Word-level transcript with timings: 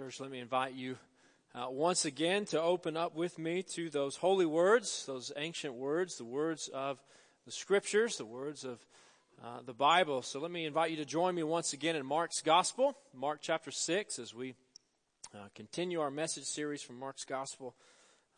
Church, 0.00 0.18
let 0.18 0.30
me 0.30 0.38
invite 0.38 0.72
you 0.72 0.96
uh, 1.54 1.66
once 1.68 2.06
again 2.06 2.46
to 2.46 2.58
open 2.58 2.96
up 2.96 3.14
with 3.14 3.38
me 3.38 3.62
to 3.62 3.90
those 3.90 4.16
holy 4.16 4.46
words, 4.46 5.04
those 5.04 5.30
ancient 5.36 5.74
words, 5.74 6.16
the 6.16 6.24
words 6.24 6.68
of 6.72 7.02
the 7.44 7.52
scriptures, 7.52 8.16
the 8.16 8.24
words 8.24 8.64
of 8.64 8.78
uh, 9.44 9.58
the 9.66 9.74
Bible. 9.74 10.22
So 10.22 10.40
let 10.40 10.50
me 10.50 10.64
invite 10.64 10.90
you 10.90 10.96
to 10.96 11.04
join 11.04 11.34
me 11.34 11.42
once 11.42 11.74
again 11.74 11.96
in 11.96 12.06
Mark's 12.06 12.40
Gospel, 12.40 12.96
Mark 13.12 13.40
chapter 13.42 13.70
6, 13.70 14.18
as 14.18 14.34
we 14.34 14.54
uh, 15.34 15.48
continue 15.54 16.00
our 16.00 16.10
message 16.10 16.44
series 16.44 16.80
from 16.80 16.98
Mark's 16.98 17.26
Gospel, 17.26 17.74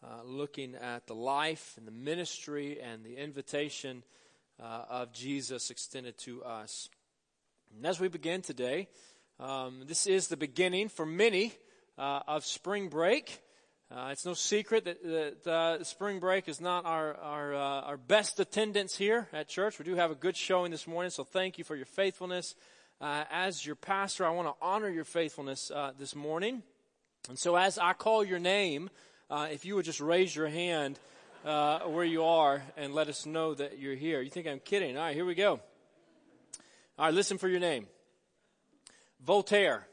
uh, 0.02 0.24
looking 0.24 0.74
at 0.74 1.06
the 1.06 1.14
life 1.14 1.74
and 1.78 1.86
the 1.86 1.92
ministry 1.92 2.80
and 2.80 3.04
the 3.04 3.16
invitation 3.16 4.02
uh, 4.60 4.82
of 4.90 5.12
Jesus 5.12 5.70
extended 5.70 6.18
to 6.18 6.42
us. 6.42 6.88
And 7.76 7.86
as 7.86 8.00
we 8.00 8.08
begin 8.08 8.42
today, 8.42 8.88
um, 9.42 9.82
this 9.86 10.06
is 10.06 10.28
the 10.28 10.36
beginning 10.36 10.88
for 10.88 11.04
many 11.04 11.52
uh, 11.98 12.20
of 12.28 12.44
spring 12.44 12.88
break. 12.88 13.40
Uh, 13.90 14.10
it's 14.12 14.24
no 14.24 14.34
secret 14.34 14.84
that, 14.84 15.02
that 15.02 15.50
uh, 15.50 15.82
spring 15.82 16.20
break 16.20 16.48
is 16.48 16.60
not 16.60 16.86
our 16.86 17.16
our, 17.16 17.52
uh, 17.52 17.80
our 17.80 17.96
best 17.96 18.38
attendance 18.38 18.96
here 18.96 19.28
at 19.32 19.48
church. 19.48 19.80
We 19.80 19.84
do 19.84 19.96
have 19.96 20.12
a 20.12 20.14
good 20.14 20.36
showing 20.36 20.70
this 20.70 20.86
morning, 20.86 21.10
so 21.10 21.24
thank 21.24 21.58
you 21.58 21.64
for 21.64 21.74
your 21.74 21.86
faithfulness. 21.86 22.54
Uh, 23.00 23.24
as 23.32 23.66
your 23.66 23.74
pastor, 23.74 24.24
I 24.24 24.30
want 24.30 24.46
to 24.46 24.54
honor 24.64 24.88
your 24.88 25.02
faithfulness 25.02 25.72
uh, 25.72 25.90
this 25.98 26.14
morning. 26.14 26.62
And 27.28 27.36
so, 27.36 27.56
as 27.56 27.78
I 27.78 27.94
call 27.94 28.24
your 28.24 28.38
name, 28.38 28.90
if 29.28 29.64
you 29.64 29.74
would 29.74 29.84
just 29.84 30.00
raise 30.00 30.36
your 30.36 30.48
hand 30.48 31.00
where 31.42 32.04
you 32.04 32.22
are 32.22 32.62
and 32.76 32.94
let 32.94 33.08
us 33.08 33.26
know 33.26 33.54
that 33.54 33.80
you're 33.80 33.96
here. 33.96 34.22
You 34.22 34.30
think 34.30 34.46
I'm 34.46 34.60
kidding? 34.60 34.96
All 34.96 35.02
right, 35.02 35.16
here 35.16 35.24
we 35.24 35.34
go. 35.34 35.58
All 36.96 37.06
right, 37.06 37.14
listen 37.14 37.38
for 37.38 37.48
your 37.48 37.58
name. 37.58 37.88
Voltaire, 39.24 39.86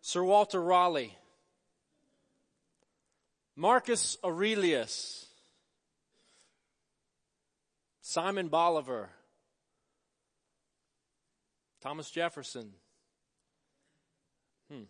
Sir 0.00 0.24
Walter 0.24 0.62
Raleigh, 0.62 1.14
Marcus 3.54 4.16
Aurelius, 4.24 5.26
Simon 8.00 8.48
Bolivar, 8.48 9.10
Thomas 11.82 12.10
Jefferson. 12.10 12.72
Hmm. 14.70 14.82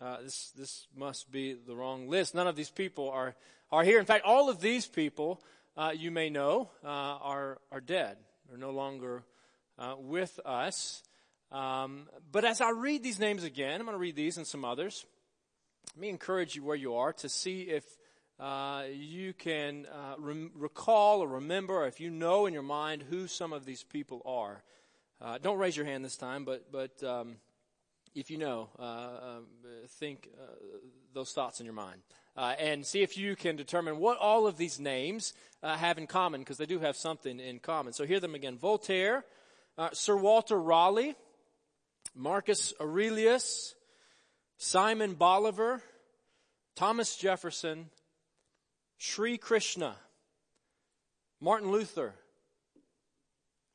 Uh, 0.00 0.22
this 0.22 0.50
this 0.56 0.86
must 0.96 1.30
be 1.30 1.52
the 1.54 1.76
wrong 1.76 2.08
list. 2.08 2.34
None 2.34 2.46
of 2.46 2.56
these 2.56 2.70
people 2.70 3.10
are 3.10 3.34
are 3.70 3.84
here. 3.84 3.98
In 3.98 4.06
fact, 4.06 4.24
all 4.24 4.48
of 4.48 4.60
these 4.60 4.86
people 4.86 5.42
uh, 5.76 5.92
you 5.94 6.10
may 6.10 6.30
know 6.30 6.70
uh, 6.82 6.88
are 6.88 7.58
are 7.70 7.80
dead. 7.80 8.16
They're 8.48 8.58
no 8.58 8.70
longer 8.70 9.24
uh, 9.78 9.94
with 9.98 10.38
us. 10.44 11.02
Um, 11.50 12.08
but 12.30 12.44
as 12.44 12.60
I 12.60 12.70
read 12.70 13.02
these 13.02 13.18
names 13.18 13.44
again, 13.44 13.80
I'm 13.80 13.86
going 13.86 13.94
to 13.94 14.00
read 14.00 14.16
these 14.16 14.36
and 14.36 14.46
some 14.46 14.64
others. 14.64 15.06
Let 15.94 16.00
me 16.00 16.08
encourage 16.10 16.56
you 16.56 16.62
where 16.62 16.76
you 16.76 16.94
are 16.96 17.12
to 17.14 17.28
see 17.28 17.62
if 17.62 17.84
uh, 18.38 18.84
you 18.92 19.32
can 19.32 19.86
uh, 19.86 20.14
re- 20.18 20.50
recall 20.54 21.22
or 21.22 21.28
remember, 21.28 21.78
or 21.82 21.86
if 21.86 22.00
you 22.00 22.10
know 22.10 22.46
in 22.46 22.52
your 22.52 22.62
mind 22.62 23.04
who 23.08 23.26
some 23.26 23.52
of 23.52 23.64
these 23.64 23.82
people 23.82 24.22
are. 24.24 24.62
Uh, 25.20 25.38
don't 25.38 25.58
raise 25.58 25.76
your 25.76 25.86
hand 25.86 26.04
this 26.04 26.16
time, 26.16 26.44
but 26.44 26.70
but 26.70 27.02
um, 27.02 27.36
if 28.14 28.30
you 28.30 28.38
know, 28.38 28.68
uh, 28.78 28.82
uh, 28.82 29.40
think 29.98 30.28
those 31.12 31.32
thoughts 31.32 31.58
in 31.58 31.66
your 31.66 31.74
mind. 31.74 32.00
and 32.36 32.86
see 32.86 33.02
if 33.02 33.16
you 33.18 33.34
can 33.34 33.56
determine 33.56 33.98
what 33.98 34.18
all 34.18 34.46
of 34.46 34.56
these 34.56 34.78
names 34.78 35.32
have 35.62 35.98
in 35.98 36.06
common, 36.06 36.40
because 36.40 36.58
they 36.58 36.66
do 36.66 36.78
have 36.78 36.96
something 36.96 37.40
in 37.40 37.58
common. 37.58 37.92
So 37.92 38.04
hear 38.04 38.20
them 38.20 38.36
again. 38.36 38.56
Voltaire, 38.56 39.24
uh, 39.78 39.90
Sir 39.92 40.16
Walter 40.16 40.60
Raleigh, 40.60 41.14
Marcus 42.14 42.74
Aurelius, 42.80 43.74
Simon 44.56 45.14
Bolivar, 45.14 45.80
Thomas 46.74 47.16
Jefferson, 47.16 47.90
Sri 48.96 49.38
Krishna, 49.38 49.96
Martin 51.40 51.70
Luther, 51.70 52.14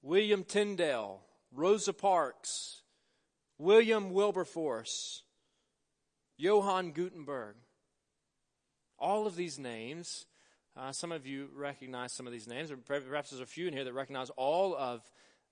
William 0.02 0.44
Tyndale, 0.44 1.22
Rosa 1.54 1.94
Parks, 1.94 2.82
William 3.58 4.12
Wilberforce, 4.12 5.24
Johann 6.38 6.92
Gutenberg. 6.92 7.56
All 9.00 9.26
of 9.26 9.38
these 9.38 9.58
names, 9.58 10.26
uh, 10.76 10.92
some 10.92 11.14
of 11.14 11.26
you 11.26 11.50
recognize 11.56 12.12
some 12.12 12.28
of 12.28 12.34
these 12.34 12.48
names, 12.48 12.72
or 12.72 12.78
perhaps 12.78 13.30
there's 13.30 13.42
a 13.42 13.46
few 13.46 13.68
in 13.68 13.74
here 13.74 13.86
that 13.86 13.94
recognize 13.94 14.30
all 14.32 14.76
of 14.76 15.02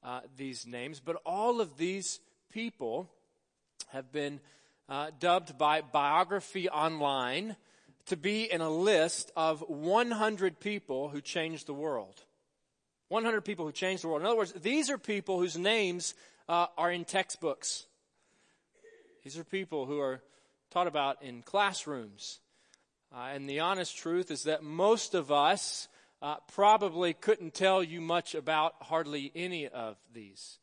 uh, 0.03 0.21
these 0.37 0.65
names, 0.65 0.99
but 0.99 1.21
all 1.25 1.61
of 1.61 1.77
these 1.77 2.19
people 2.51 3.09
have 3.89 4.11
been 4.11 4.39
uh, 4.89 5.11
dubbed 5.19 5.57
by 5.57 5.81
Biography 5.81 6.69
Online 6.69 7.55
to 8.07 8.17
be 8.17 8.51
in 8.51 8.61
a 8.61 8.69
list 8.69 9.31
of 9.35 9.61
100 9.67 10.59
people 10.59 11.09
who 11.09 11.21
changed 11.21 11.67
the 11.67 11.73
world. 11.73 12.23
100 13.09 13.41
people 13.41 13.65
who 13.65 13.71
changed 13.71 14.03
the 14.03 14.07
world. 14.07 14.21
In 14.21 14.27
other 14.27 14.37
words, 14.37 14.53
these 14.53 14.89
are 14.89 14.97
people 14.97 15.39
whose 15.39 15.57
names 15.57 16.13
uh, 16.49 16.67
are 16.77 16.91
in 16.91 17.05
textbooks. 17.05 17.85
These 19.23 19.37
are 19.37 19.43
people 19.43 19.85
who 19.85 19.99
are 19.99 20.21
taught 20.71 20.87
about 20.87 21.21
in 21.21 21.41
classrooms. 21.41 22.39
Uh, 23.13 23.29
and 23.33 23.47
the 23.47 23.59
honest 23.59 23.95
truth 23.95 24.31
is 24.31 24.43
that 24.43 24.63
most 24.63 25.13
of 25.13 25.31
us 25.31 25.87
uh, 26.21 26.35
probably 26.53 27.13
couldn't 27.13 27.53
tell 27.53 27.83
you 27.83 27.99
much 27.99 28.35
about 28.35 28.75
hardly 28.81 29.31
any 29.35 29.67
of 29.67 29.97
these. 30.13 30.59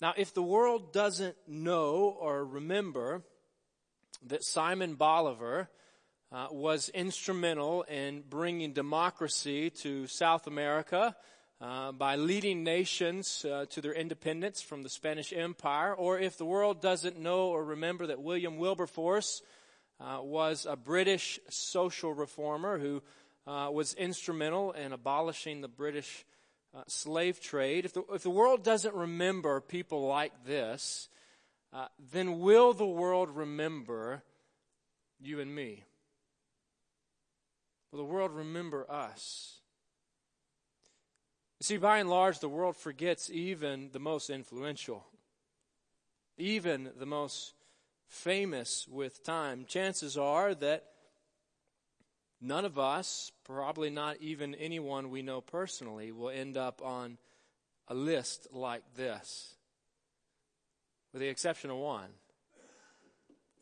Now, 0.00 0.14
if 0.16 0.34
the 0.34 0.42
world 0.42 0.92
doesn't 0.92 1.36
know 1.46 2.16
or 2.18 2.44
remember 2.44 3.22
that 4.26 4.44
Simon 4.44 4.94
Bolivar 4.94 5.68
uh, 6.30 6.48
was 6.50 6.88
instrumental 6.88 7.82
in 7.82 8.22
bringing 8.28 8.72
democracy 8.72 9.70
to 9.70 10.06
South 10.06 10.46
America 10.46 11.14
uh, 11.60 11.92
by 11.92 12.16
leading 12.16 12.64
nations 12.64 13.44
uh, 13.44 13.66
to 13.70 13.80
their 13.80 13.92
independence 13.92 14.60
from 14.60 14.82
the 14.82 14.88
Spanish 14.88 15.32
Empire, 15.32 15.94
or 15.94 16.18
if 16.18 16.36
the 16.36 16.44
world 16.44 16.80
doesn't 16.80 17.18
know 17.18 17.48
or 17.48 17.64
remember 17.64 18.08
that 18.08 18.20
William 18.20 18.56
Wilberforce 18.56 19.42
uh, 20.00 20.18
was 20.20 20.66
a 20.68 20.74
British 20.74 21.38
social 21.48 22.12
reformer 22.12 22.78
who 22.78 23.02
uh, 23.46 23.68
was 23.72 23.94
instrumental 23.94 24.72
in 24.72 24.92
abolishing 24.92 25.60
the 25.60 25.68
British 25.68 26.24
uh, 26.74 26.82
slave 26.86 27.40
trade. 27.40 27.84
If 27.84 27.92
the, 27.92 28.02
if 28.12 28.22
the 28.22 28.30
world 28.30 28.62
doesn't 28.62 28.94
remember 28.94 29.60
people 29.60 30.06
like 30.06 30.32
this, 30.46 31.08
uh, 31.72 31.86
then 32.12 32.40
will 32.40 32.72
the 32.72 32.86
world 32.86 33.30
remember 33.30 34.22
you 35.20 35.40
and 35.40 35.54
me? 35.54 35.84
Will 37.90 37.98
the 37.98 38.04
world 38.04 38.32
remember 38.32 38.90
us? 38.90 39.58
You 41.60 41.64
see, 41.64 41.76
by 41.76 41.98
and 41.98 42.10
large, 42.10 42.40
the 42.40 42.48
world 42.48 42.76
forgets 42.76 43.30
even 43.30 43.90
the 43.92 44.00
most 44.00 44.30
influential, 44.30 45.06
even 46.36 46.90
the 46.98 47.06
most 47.06 47.54
famous 48.08 48.88
with 48.88 49.22
time. 49.22 49.64
Chances 49.66 50.16
are 50.16 50.54
that 50.56 50.91
None 52.44 52.64
of 52.64 52.76
us, 52.76 53.30
probably 53.44 53.88
not 53.88 54.16
even 54.20 54.56
anyone 54.56 55.10
we 55.10 55.22
know 55.22 55.40
personally, 55.40 56.10
will 56.10 56.28
end 56.28 56.56
up 56.56 56.82
on 56.82 57.18
a 57.86 57.94
list 57.94 58.48
like 58.50 58.82
this, 58.96 59.54
with 61.12 61.22
the 61.22 61.28
exception 61.28 61.70
of 61.70 61.76
one. 61.76 62.08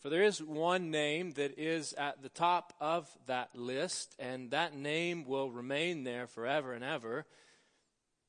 For 0.00 0.08
there 0.08 0.22
is 0.22 0.42
one 0.42 0.91
name 0.91 1.32
that 1.32 1.58
is 1.58 1.92
at 1.92 2.22
the 2.22 2.30
top 2.30 2.72
of 2.80 3.06
that 3.26 3.54
list, 3.54 4.16
and 4.18 4.50
that 4.52 4.74
name 4.74 5.26
will 5.26 5.50
remain 5.50 6.04
there 6.04 6.26
forever 6.26 6.72
and 6.72 6.82
ever. 6.82 7.26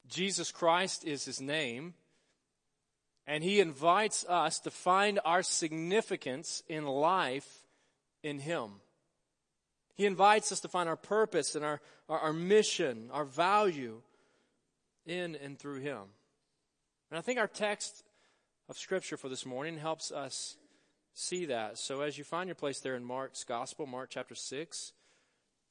Jesus 0.06 0.52
Christ 0.52 1.06
is 1.06 1.24
his 1.24 1.40
name, 1.40 1.94
and 3.26 3.42
he 3.42 3.62
invites 3.62 4.26
us 4.28 4.60
to 4.60 4.70
find 4.70 5.22
our 5.24 5.44
significance 5.44 6.62
in 6.68 6.86
life 6.86 7.64
in 8.22 8.40
him. 8.40 8.82
He 9.96 10.06
invites 10.06 10.52
us 10.52 10.60
to 10.62 10.68
find 10.68 10.88
our 10.88 10.96
purpose 10.96 11.56
and 11.56 11.66
our, 11.66 11.82
our, 12.10 12.20
our, 12.20 12.34
mission, 12.34 13.10
our 13.12 13.26
value 13.26 14.02
in 15.06 15.36
and 15.36 15.58
through 15.60 15.80
Him. 15.80 16.02
And 17.10 17.18
I 17.18 17.22
think 17.22 17.40
our 17.40 17.48
text 17.48 18.04
of 18.70 18.78
Scripture 18.78 19.18
for 19.18 19.30
this 19.30 19.46
morning 19.46 19.78
helps 19.78 20.12
us 20.12 20.58
see 21.14 21.46
that. 21.46 21.78
So 21.78 22.02
as 22.02 22.18
you 22.18 22.24
find 22.24 22.48
your 22.48 22.56
place 22.56 22.80
there 22.80 22.96
in 22.96 23.04
Mark's 23.04 23.44
Gospel, 23.44 23.86
Mark 23.86 24.10
chapter 24.10 24.36
6, 24.36 24.94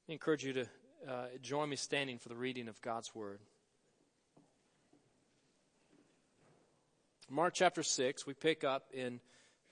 I 0.09 0.13
encourage 0.13 0.45
you 0.45 0.53
to 0.53 0.67
uh, 1.09 1.25
join 1.41 1.69
me 1.69 1.77
standing 1.77 2.19
for 2.19 2.29
the 2.29 2.37
reading 2.37 2.69
of 2.69 2.81
God's 2.83 3.15
Word. 3.15 3.41
Mark 7.31 7.55
chapter 7.55 7.83
6, 7.83 8.27
we 8.27 8.35
pick 8.35 8.65
up 8.65 8.89
in 8.93 9.21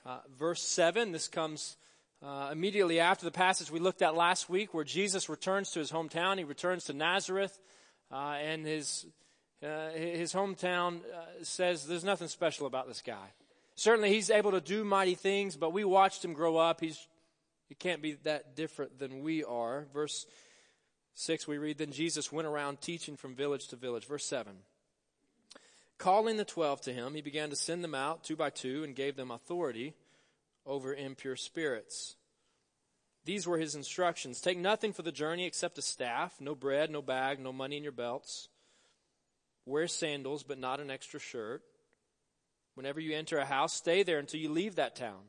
uh, 0.06 0.20
verse 0.38 0.62
7. 0.62 1.10
This 1.10 1.26
comes 1.26 1.76
uh, 2.22 2.50
immediately 2.50 3.00
after 3.00 3.24
the 3.24 3.30
passage 3.30 3.70
we 3.70 3.78
looked 3.78 4.02
at 4.02 4.14
last 4.14 4.48
week, 4.50 4.74
where 4.74 4.84
Jesus 4.84 5.28
returns 5.28 5.70
to 5.70 5.78
his 5.78 5.92
hometown, 5.92 6.38
he 6.38 6.44
returns 6.44 6.84
to 6.84 6.92
Nazareth, 6.92 7.58
uh, 8.10 8.36
and 8.42 8.66
his 8.66 9.06
uh, 9.62 9.90
his 9.90 10.32
hometown 10.32 10.98
uh, 10.98 11.42
says 11.42 11.86
there's 11.86 12.04
nothing 12.04 12.28
special 12.28 12.66
about 12.66 12.86
this 12.86 13.02
guy. 13.02 13.32
Certainly 13.74 14.10
he's 14.10 14.30
able 14.30 14.52
to 14.52 14.60
do 14.60 14.84
mighty 14.84 15.14
things, 15.14 15.56
but 15.56 15.72
we 15.72 15.84
watched 15.84 16.24
him 16.24 16.32
grow 16.32 16.56
up. 16.56 16.80
He's, 16.80 17.06
he 17.68 17.74
can't 17.74 18.02
be 18.02 18.14
that 18.24 18.54
different 18.54 18.98
than 18.98 19.22
we 19.22 19.44
are. 19.44 19.86
Verse 19.92 20.26
6 21.14 21.48
we 21.48 21.58
read, 21.58 21.78
Then 21.78 21.92
Jesus 21.92 22.32
went 22.32 22.46
around 22.46 22.80
teaching 22.80 23.16
from 23.16 23.34
village 23.34 23.68
to 23.68 23.76
village. 23.76 24.06
Verse 24.06 24.24
7. 24.24 24.52
Calling 25.96 26.36
the 26.36 26.44
twelve 26.44 26.80
to 26.82 26.92
him, 26.92 27.14
he 27.14 27.22
began 27.22 27.50
to 27.50 27.56
send 27.56 27.82
them 27.82 27.94
out 27.94 28.22
two 28.22 28.36
by 28.36 28.50
two 28.50 28.84
and 28.84 28.94
gave 28.94 29.16
them 29.16 29.32
authority 29.32 29.94
over 30.68 30.94
impure 30.94 31.34
spirits. 31.34 32.14
These 33.24 33.46
were 33.46 33.58
his 33.58 33.74
instructions. 33.74 34.40
Take 34.40 34.58
nothing 34.58 34.92
for 34.92 35.02
the 35.02 35.10
journey 35.10 35.46
except 35.46 35.78
a 35.78 35.82
staff, 35.82 36.34
no 36.40 36.54
bread, 36.54 36.90
no 36.90 37.02
bag, 37.02 37.40
no 37.40 37.52
money 37.52 37.76
in 37.76 37.82
your 37.82 37.92
belts. 37.92 38.48
Wear 39.66 39.88
sandals, 39.88 40.44
but 40.44 40.58
not 40.58 40.80
an 40.80 40.90
extra 40.90 41.18
shirt. 41.18 41.62
Whenever 42.74 43.00
you 43.00 43.16
enter 43.16 43.38
a 43.38 43.44
house, 43.44 43.74
stay 43.74 44.02
there 44.02 44.18
until 44.18 44.40
you 44.40 44.50
leave 44.50 44.76
that 44.76 44.94
town. 44.94 45.20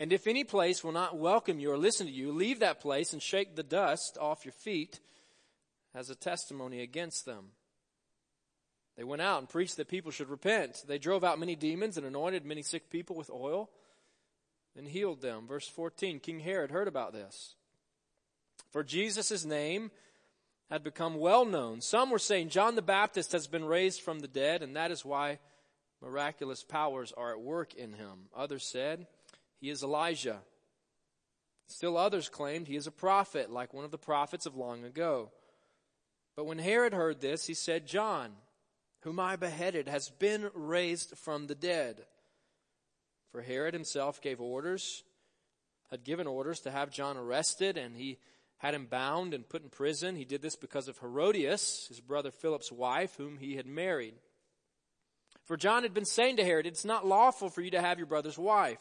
And 0.00 0.12
if 0.12 0.26
any 0.26 0.44
place 0.44 0.82
will 0.82 0.92
not 0.92 1.16
welcome 1.16 1.60
you 1.60 1.70
or 1.70 1.78
listen 1.78 2.06
to 2.06 2.12
you, 2.12 2.32
leave 2.32 2.60
that 2.60 2.80
place 2.80 3.12
and 3.12 3.22
shake 3.22 3.54
the 3.54 3.62
dust 3.62 4.18
off 4.20 4.44
your 4.44 4.52
feet 4.52 5.00
as 5.94 6.10
a 6.10 6.16
testimony 6.16 6.82
against 6.82 7.24
them. 7.24 7.52
They 8.96 9.04
went 9.04 9.22
out 9.22 9.40
and 9.40 9.48
preached 9.48 9.76
that 9.76 9.88
people 9.88 10.10
should 10.10 10.28
repent. 10.30 10.84
They 10.86 10.98
drove 10.98 11.24
out 11.24 11.38
many 11.38 11.56
demons 11.56 11.96
and 11.96 12.06
anointed 12.06 12.44
many 12.44 12.62
sick 12.62 12.90
people 12.90 13.16
with 13.16 13.30
oil 13.30 13.70
and 14.76 14.86
healed 14.86 15.20
them. 15.20 15.46
Verse 15.46 15.68
14 15.68 16.20
King 16.20 16.40
Herod 16.40 16.70
heard 16.70 16.88
about 16.88 17.12
this. 17.12 17.54
For 18.70 18.84
Jesus' 18.84 19.44
name 19.44 19.90
had 20.70 20.82
become 20.82 21.16
well 21.16 21.44
known. 21.44 21.80
Some 21.80 22.10
were 22.10 22.18
saying 22.18 22.48
John 22.48 22.74
the 22.74 22.82
Baptist 22.82 23.32
has 23.32 23.46
been 23.46 23.64
raised 23.64 24.00
from 24.00 24.20
the 24.20 24.28
dead, 24.28 24.62
and 24.62 24.76
that 24.76 24.90
is 24.90 25.04
why 25.04 25.38
miraculous 26.00 26.62
powers 26.62 27.12
are 27.16 27.32
at 27.32 27.40
work 27.40 27.74
in 27.74 27.92
him. 27.92 28.26
Others 28.34 28.64
said 28.64 29.06
he 29.60 29.70
is 29.70 29.82
Elijah. 29.82 30.40
Still 31.66 31.96
others 31.96 32.28
claimed 32.28 32.68
he 32.68 32.76
is 32.76 32.86
a 32.86 32.92
prophet, 32.92 33.50
like 33.50 33.72
one 33.72 33.84
of 33.84 33.90
the 33.90 33.98
prophets 33.98 34.46
of 34.46 34.56
long 34.56 34.84
ago. 34.84 35.30
But 36.36 36.44
when 36.46 36.58
Herod 36.58 36.92
heard 36.92 37.20
this, 37.20 37.46
he 37.46 37.54
said, 37.54 37.86
John, 37.86 38.32
whom 39.04 39.20
I 39.20 39.36
beheaded, 39.36 39.86
has 39.86 40.08
been 40.18 40.50
raised 40.54 41.16
from 41.18 41.46
the 41.46 41.54
dead. 41.54 42.04
For 43.30 43.42
Herod 43.42 43.74
himself 43.74 44.20
gave 44.20 44.40
orders, 44.40 45.04
had 45.90 46.04
given 46.04 46.26
orders 46.26 46.60
to 46.60 46.70
have 46.70 46.90
John 46.90 47.16
arrested, 47.16 47.76
and 47.76 47.96
he 47.96 48.18
had 48.58 48.74
him 48.74 48.86
bound 48.86 49.34
and 49.34 49.48
put 49.48 49.62
in 49.62 49.68
prison. 49.68 50.16
He 50.16 50.24
did 50.24 50.40
this 50.40 50.56
because 50.56 50.88
of 50.88 50.98
Herodias, 50.98 51.86
his 51.88 52.00
brother 52.00 52.30
Philip's 52.30 52.72
wife, 52.72 53.14
whom 53.16 53.36
he 53.36 53.56
had 53.56 53.66
married. 53.66 54.14
For 55.44 55.58
John 55.58 55.82
had 55.82 55.92
been 55.92 56.06
saying 56.06 56.38
to 56.38 56.44
Herod, 56.44 56.66
It's 56.66 56.84
not 56.84 57.06
lawful 57.06 57.50
for 57.50 57.60
you 57.60 57.70
to 57.72 57.82
have 57.82 57.98
your 57.98 58.06
brother's 58.06 58.38
wife. 58.38 58.78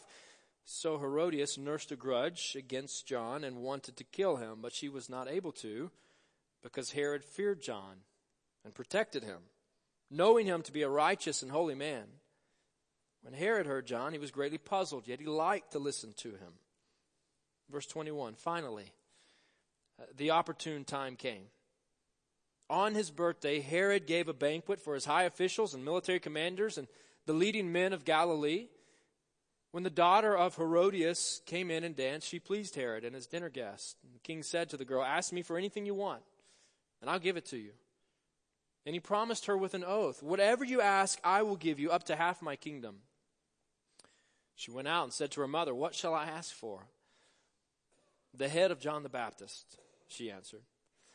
So 0.64 0.98
Herodias 0.98 1.58
nursed 1.58 1.92
a 1.92 1.98
grudge 1.98 2.56
against 2.58 3.06
John 3.06 3.44
and 3.44 3.58
wanted 3.58 3.98
to 3.98 4.06
kill 4.06 4.38
him, 4.38 4.60
but 4.62 4.74
she 4.74 4.88
was 4.88 5.10
not 5.10 5.28
able 5.28 5.52
to 5.54 5.92
because 6.62 6.92
Herod 6.92 7.26
feared 7.26 7.62
John 7.62 7.98
and 8.64 8.74
protected 8.74 9.24
him, 9.24 9.40
knowing 10.10 10.46
him 10.46 10.62
to 10.64 10.72
be 10.72 10.82
a 10.82 10.90
righteous 10.90 11.42
and 11.42 11.52
holy 11.52 11.76
man. 11.76 12.06
When 13.22 13.34
Herod 13.34 13.66
heard 13.66 13.88
John, 13.88 14.12
he 14.12 14.20
was 14.20 14.32
greatly 14.32 14.58
puzzled, 14.58 15.08
yet 15.08 15.20
he 15.20 15.26
liked 15.26 15.72
to 15.72 15.80
listen 15.80 16.14
to 16.18 16.30
him. 16.30 16.54
Verse 17.72 17.88
21 17.88 18.36
Finally, 18.36 18.92
uh, 20.00 20.06
the 20.16 20.32
opportune 20.32 20.84
time 20.84 21.16
came. 21.16 21.46
On 22.70 22.94
his 22.94 23.12
birthday, 23.12 23.60
Herod 23.60 24.08
gave 24.08 24.28
a 24.28 24.34
banquet 24.34 24.82
for 24.82 24.94
his 24.94 25.06
high 25.06 25.24
officials 25.24 25.74
and 25.74 25.86
military 25.86 26.20
commanders 26.20 26.78
and 26.78 26.88
the 27.26 27.34
leading 27.34 27.72
men 27.72 27.94
of 27.94 28.06
Galilee. 28.06 28.68
When 29.72 29.84
the 29.84 29.90
daughter 29.90 30.38
of 30.38 30.56
Herodias 30.56 31.42
came 31.46 31.72
in 31.72 31.84
and 31.84 31.96
danced, 31.96 32.28
she 32.28 32.40
pleased 32.40 32.76
Herod 32.76 33.04
and 33.04 33.16
his 33.16 33.26
dinner 33.26 33.50
guests. 33.50 33.96
The 34.14 34.20
king 34.20 34.44
said 34.44 34.70
to 34.70 34.78
the 34.78 34.86
girl, 34.86 35.04
Ask 35.04 35.34
me 35.34 35.42
for 35.42 35.58
anything 35.58 35.86
you 35.86 35.96
want, 35.96 36.22
and 37.02 37.10
I'll 37.10 37.20
give 37.20 37.38
it 37.38 37.46
to 37.48 37.58
you. 37.58 37.72
And 38.86 38.94
he 38.94 39.00
promised 39.00 39.46
her 39.46 39.58
with 39.58 39.74
an 39.74 39.84
oath, 39.84 40.22
Whatever 40.22 40.66
you 40.66 40.82
ask, 40.82 41.20
I 41.24 41.42
will 41.44 41.56
give 41.56 41.80
you, 41.80 41.92
up 41.92 42.04
to 42.06 42.16
half 42.16 42.42
my 42.42 42.56
kingdom. 42.56 42.98
She 44.56 44.72
went 44.72 44.88
out 44.88 45.06
and 45.06 45.14
said 45.14 45.32
to 45.32 45.42
her 45.42 45.48
mother, 45.48 45.74
What 45.74 45.96
shall 45.96 46.14
I 46.14 46.26
ask 46.26 46.54
for? 46.54 46.88
The 48.36 48.50
head 48.50 48.72
of 48.72 48.80
John 48.80 49.04
the 49.04 49.10
Baptist, 49.10 49.78
she 50.08 50.32
answered. 50.32 50.62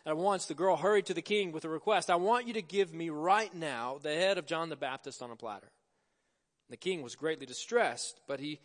At 0.07 0.17
once 0.17 0.47
the 0.47 0.55
girl 0.55 0.77
hurried 0.77 1.07
to 1.07 1.15
the 1.15 1.23
king 1.23 1.53
with 1.53 1.65
a 1.65 1.69
request. 1.69 2.11
I 2.11 2.17
want 2.17 2.47
you 2.47 2.55
to 2.55 2.63
give 2.63 2.95
me 2.95 3.11
right 3.11 3.55
now 3.55 3.99
the 4.03 4.15
head 4.15 4.39
of 4.39 4.47
John 4.47 4.71
the 4.71 4.77
Baptist 4.77 5.23
on 5.23 5.31
a 5.31 5.37
platter. 5.37 5.71
The 6.71 6.77
king 6.77 7.03
was 7.03 7.17
greatly 7.17 7.47
distressed, 7.47 8.21
but 8.27 8.41
he 8.41 8.61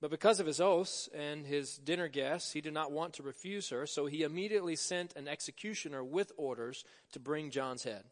but 0.00 0.10
because 0.10 0.38
of 0.38 0.46
his 0.46 0.60
oaths 0.60 1.08
and 1.14 1.46
his 1.46 1.78
dinner 1.78 2.08
guests, 2.08 2.52
he 2.52 2.60
did 2.60 2.74
not 2.74 2.92
want 2.92 3.14
to 3.14 3.22
refuse 3.22 3.70
her, 3.70 3.86
so 3.86 4.04
he 4.04 4.22
immediately 4.22 4.76
sent 4.76 5.16
an 5.16 5.28
executioner 5.28 6.04
with 6.04 6.30
orders 6.36 6.84
to 7.12 7.20
bring 7.20 7.50
John's 7.50 7.84
head. 7.84 8.04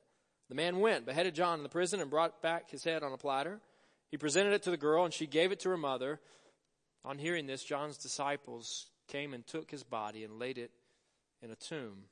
The 0.52 0.56
man 0.56 0.80
went, 0.80 1.06
beheaded 1.06 1.34
John 1.34 1.60
in 1.60 1.62
the 1.62 1.70
prison, 1.70 1.98
and 1.98 2.10
brought 2.10 2.42
back 2.42 2.70
his 2.70 2.84
head 2.84 3.02
on 3.02 3.14
a 3.14 3.16
platter. 3.16 3.58
He 4.10 4.18
presented 4.18 4.52
it 4.52 4.64
to 4.64 4.70
the 4.70 4.76
girl, 4.76 5.06
and 5.06 5.14
she 5.14 5.26
gave 5.26 5.50
it 5.50 5.60
to 5.60 5.70
her 5.70 5.78
mother. 5.78 6.20
On 7.06 7.16
hearing 7.16 7.46
this, 7.46 7.64
John's 7.64 7.96
disciples 7.96 8.88
came 9.08 9.32
and 9.32 9.46
took 9.46 9.70
his 9.70 9.82
body 9.82 10.24
and 10.24 10.38
laid 10.38 10.58
it 10.58 10.70
in 11.40 11.50
a 11.50 11.56
tomb. 11.56 12.02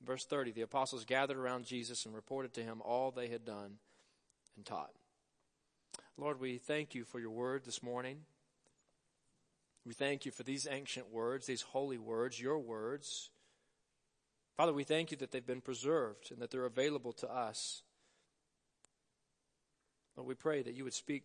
Verse 0.00 0.24
30 0.24 0.52
The 0.52 0.60
apostles 0.60 1.04
gathered 1.04 1.36
around 1.38 1.64
Jesus 1.64 2.06
and 2.06 2.14
reported 2.14 2.54
to 2.54 2.62
him 2.62 2.80
all 2.82 3.10
they 3.10 3.26
had 3.26 3.44
done 3.44 3.78
and 4.54 4.64
taught. 4.64 4.92
Lord, 6.16 6.38
we 6.38 6.58
thank 6.58 6.94
you 6.94 7.02
for 7.02 7.18
your 7.18 7.30
word 7.30 7.64
this 7.64 7.82
morning. 7.82 8.18
We 9.84 9.92
thank 9.92 10.24
you 10.24 10.30
for 10.30 10.44
these 10.44 10.68
ancient 10.70 11.10
words, 11.10 11.46
these 11.46 11.62
holy 11.62 11.98
words, 11.98 12.40
your 12.40 12.60
words. 12.60 13.30
Father, 14.56 14.72
we 14.72 14.84
thank 14.84 15.10
you 15.10 15.16
that 15.18 15.32
they've 15.32 15.46
been 15.46 15.60
preserved 15.60 16.30
and 16.32 16.40
that 16.40 16.50
they're 16.50 16.64
available 16.64 17.12
to 17.12 17.30
us. 17.30 17.82
Lord, 20.16 20.28
we 20.28 20.34
pray 20.34 20.62
that 20.62 20.74
you 20.74 20.84
would 20.84 20.94
speak 20.94 21.24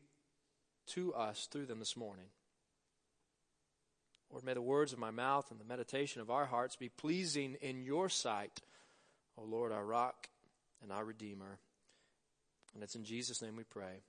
to 0.88 1.14
us 1.14 1.48
through 1.50 1.68
them 1.68 1.80
this 1.80 1.96
morning. 1.96 2.26
Lord, 4.30 4.44
may 4.44 4.54
the 4.54 4.62
words 4.62 4.92
of 4.92 5.00
my 5.00 5.12
mouth 5.12 5.50
and 5.52 5.60
the 5.60 5.66
meditation 5.66 6.22
of 6.22 6.30
our 6.30 6.46
hearts 6.46 6.76
be 6.76 6.90
pleasing 6.90 7.56
in 7.62 7.84
your 7.84 8.10
sight, 8.10 8.62
O 9.38 9.44
Lord, 9.44 9.72
our 9.72 9.86
rock 9.86 10.30
and 10.82 10.92
our 10.92 11.06
redeemer. 11.06 11.60
And 12.74 12.84
it's 12.84 12.96
in 12.96 13.04
Jesus' 13.04 13.42
name 13.42 13.56
we 13.56 13.64
pray. 13.64 14.04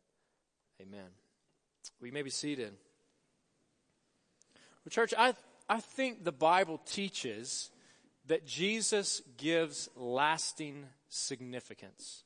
Amen. 0.81 1.11
We 2.01 2.11
may 2.11 2.23
be 2.23 2.31
seated. 2.31 2.73
Well, 4.85 4.91
church, 4.91 5.15
I, 5.17 5.35
I 5.69 5.81
think 5.81 6.25
the 6.25 6.33
Bible 6.33 6.81
teaches 6.87 7.71
that 8.27 8.47
Jesus 8.47 9.23
gives 9.37 9.89
lasting 9.97 10.87
significance. 11.09 12.25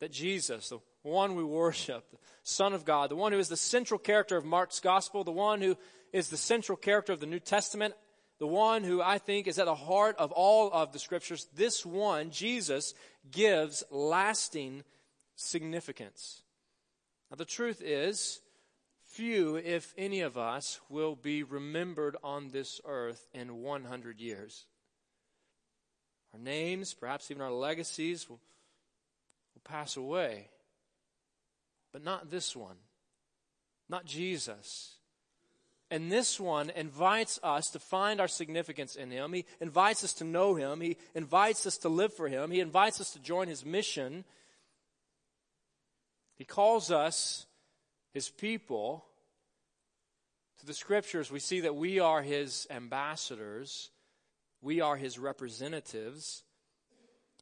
That 0.00 0.12
Jesus, 0.12 0.68
the 0.68 0.78
one 1.02 1.34
we 1.34 1.44
worship, 1.44 2.10
the 2.10 2.18
Son 2.42 2.72
of 2.72 2.84
God, 2.84 3.10
the 3.10 3.16
one 3.16 3.32
who 3.32 3.38
is 3.38 3.48
the 3.48 3.56
central 3.56 3.98
character 3.98 4.36
of 4.36 4.44
Mark's 4.44 4.80
gospel, 4.80 5.24
the 5.24 5.32
one 5.32 5.60
who 5.60 5.76
is 6.12 6.28
the 6.28 6.36
central 6.36 6.76
character 6.76 7.12
of 7.12 7.20
the 7.20 7.26
New 7.26 7.40
Testament, 7.40 7.94
the 8.38 8.46
one 8.46 8.84
who 8.84 9.02
I 9.02 9.18
think 9.18 9.46
is 9.46 9.58
at 9.58 9.64
the 9.64 9.74
heart 9.74 10.16
of 10.18 10.30
all 10.30 10.70
of 10.70 10.92
the 10.92 10.98
scriptures, 10.98 11.48
this 11.54 11.84
one, 11.84 12.30
Jesus, 12.30 12.94
gives 13.30 13.82
lasting 13.90 14.84
significance. 15.34 16.42
Now, 17.30 17.36
the 17.36 17.44
truth 17.44 17.82
is, 17.84 18.40
few, 19.04 19.56
if 19.56 19.92
any 19.98 20.20
of 20.20 20.38
us, 20.38 20.80
will 20.88 21.16
be 21.16 21.42
remembered 21.42 22.16
on 22.22 22.48
this 22.48 22.80
earth 22.84 23.26
in 23.34 23.56
100 23.56 24.20
years. 24.20 24.66
Our 26.38 26.44
names, 26.44 26.94
perhaps 26.94 27.30
even 27.30 27.42
our 27.42 27.52
legacies, 27.52 28.28
will, 28.28 28.40
will 29.54 29.62
pass 29.64 29.96
away. 29.96 30.48
But 31.92 32.04
not 32.04 32.30
this 32.30 32.54
one. 32.54 32.76
Not 33.88 34.04
Jesus. 34.04 34.94
And 35.90 36.12
this 36.12 36.38
one 36.38 36.70
invites 36.70 37.40
us 37.42 37.70
to 37.70 37.78
find 37.78 38.20
our 38.20 38.28
significance 38.28 38.94
in 38.94 39.10
Him. 39.10 39.32
He 39.32 39.46
invites 39.60 40.04
us 40.04 40.12
to 40.14 40.24
know 40.24 40.54
Him. 40.54 40.80
He 40.80 40.98
invites 41.14 41.66
us 41.66 41.78
to 41.78 41.88
live 41.88 42.12
for 42.12 42.28
Him. 42.28 42.50
He 42.50 42.60
invites 42.60 43.00
us 43.00 43.12
to 43.12 43.18
join 43.18 43.48
His 43.48 43.64
mission. 43.64 44.24
He 46.36 46.44
calls 46.44 46.90
us, 46.90 47.46
His 48.12 48.28
people, 48.28 49.06
to 50.60 50.66
the 50.66 50.74
Scriptures. 50.74 51.30
We 51.30 51.40
see 51.40 51.60
that 51.60 51.74
we 51.74 52.00
are 52.00 52.20
His 52.20 52.66
ambassadors, 52.70 53.90
we 54.60 54.80
are 54.80 54.96
His 54.96 55.18
representatives. 55.18 56.42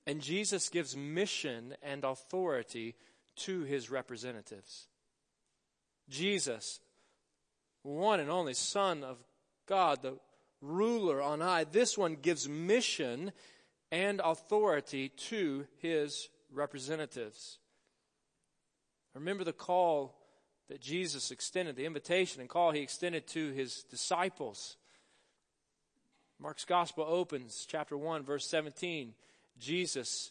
And 0.07 0.21
Jesus 0.21 0.69
gives 0.69 0.97
mission 0.97 1.75
and 1.83 2.05
authority 2.05 2.95
to 3.37 3.63
his 3.63 3.91
representatives. 3.91 4.87
Jesus, 6.09 6.81
one 7.83 8.21
and 8.21 8.31
only 8.31 8.55
Son 8.55 9.05
of 9.05 9.19
God, 9.67 10.03
the 10.03 10.19
ruler 10.61 11.21
on 11.21 11.41
high, 11.41 11.65
this 11.65 11.99
one 11.99 12.15
gives 12.15 12.49
mission 12.49 13.33
and 13.91 14.21
authority 14.25 15.09
to 15.09 15.67
his 15.79 16.29
representatives. 16.53 17.59
Remember 19.15 19.45
the 19.45 19.53
call 19.53 20.17
that 20.69 20.81
Jesus 20.81 21.31
extended, 21.31 21.77
the 21.77 21.87
invitation 21.87 22.41
and 22.41 22.51
call 22.51 22.71
he 22.71 22.81
extended 22.81 23.27
to 23.29 23.53
his 23.53 23.85
disciples. 23.85 24.77
Mark's 26.41 26.65
gospel 26.65 27.05
opens, 27.09 27.67
chapter 27.69 27.97
1, 27.97 28.23
verse 28.23 28.49
17. 28.49 29.15
Jesus 29.59 30.31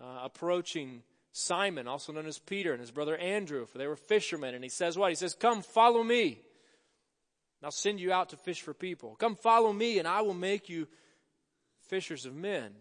uh, 0.00 0.20
approaching 0.24 1.02
Simon, 1.32 1.88
also 1.88 2.12
known 2.12 2.26
as 2.26 2.38
Peter, 2.38 2.72
and 2.72 2.80
his 2.80 2.90
brother 2.90 3.16
Andrew, 3.16 3.66
for 3.66 3.78
they 3.78 3.86
were 3.86 3.96
fishermen. 3.96 4.54
And 4.54 4.62
he 4.62 4.70
says 4.70 4.98
what? 4.98 5.10
He 5.10 5.16
says, 5.16 5.34
Come, 5.34 5.62
follow 5.62 6.02
me. 6.02 6.40
I'll 7.62 7.70
send 7.70 8.00
you 8.00 8.12
out 8.12 8.28
to 8.30 8.36
fish 8.36 8.60
for 8.60 8.74
people. 8.74 9.16
Come, 9.16 9.34
follow 9.34 9.72
me, 9.72 9.98
and 9.98 10.06
I 10.06 10.20
will 10.20 10.34
make 10.34 10.68
you 10.68 10.86
fishers 11.88 12.26
of 12.26 12.34
men. 12.34 12.72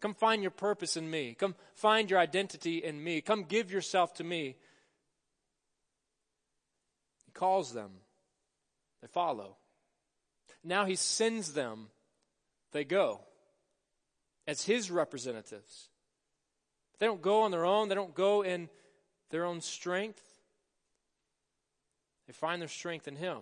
Come 0.00 0.14
find 0.14 0.42
your 0.42 0.50
purpose 0.50 0.96
in 0.96 1.10
me. 1.10 1.34
Come 1.38 1.54
find 1.74 2.10
your 2.10 2.18
identity 2.18 2.78
in 2.78 3.02
me. 3.02 3.20
Come 3.20 3.44
give 3.44 3.72
yourself 3.72 4.14
to 4.14 4.24
me. 4.24 4.56
He 7.24 7.32
calls 7.32 7.72
them. 7.72 7.90
They 9.00 9.08
follow. 9.08 9.56
Now 10.64 10.84
he 10.84 10.96
sends 10.96 11.52
them. 11.52 11.88
They 12.72 12.84
go 12.84 13.20
as 14.46 14.64
his 14.64 14.90
representatives. 14.90 15.88
They 16.98 17.06
don't 17.06 17.22
go 17.22 17.42
on 17.42 17.50
their 17.50 17.64
own. 17.64 17.88
They 17.88 17.94
don't 17.94 18.14
go 18.14 18.42
in 18.42 18.68
their 19.30 19.44
own 19.44 19.60
strength. 19.60 20.22
They 22.26 22.32
find 22.32 22.62
their 22.62 22.68
strength 22.68 23.08
in 23.08 23.16
him. 23.16 23.38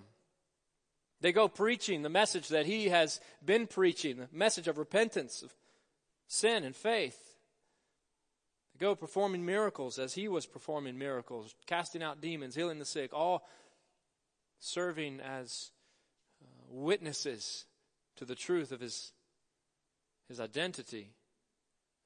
They 1.21 1.33
go 1.33 1.49
preaching 1.49 2.03
the 2.03 2.09
message 2.09 2.49
that 2.49 2.67
he 2.67 2.89
has 2.89 3.21
been 3.45 3.67
preaching, 3.67 4.17
the 4.17 4.29
message 4.33 4.69
of 4.69 4.79
repentance, 4.79 5.43
of 5.43 5.53
sin 6.27 6.65
and 6.65 6.75
faith. 6.75 7.37
They 8.73 8.79
go 8.79 8.95
performing 8.95 9.45
miracles 9.45 9.99
as 9.99 10.15
he 10.15 10.29
was 10.29 10.47
performing 10.47 10.99
miracles, 10.99 11.55
casting 11.67 12.03
out 12.03 12.23
demons, 12.23 12.55
healing 12.55 12.79
the 12.79 12.87
sick, 12.87 13.13
all 13.13 13.47
serving 14.61 15.21
as 15.21 15.71
witnesses 16.71 17.67
to 18.17 18.25
the 18.25 18.35
truth 18.35 18.73
of 18.73 18.81
his, 18.81 19.13
his 20.29 20.41
identity. 20.41 21.11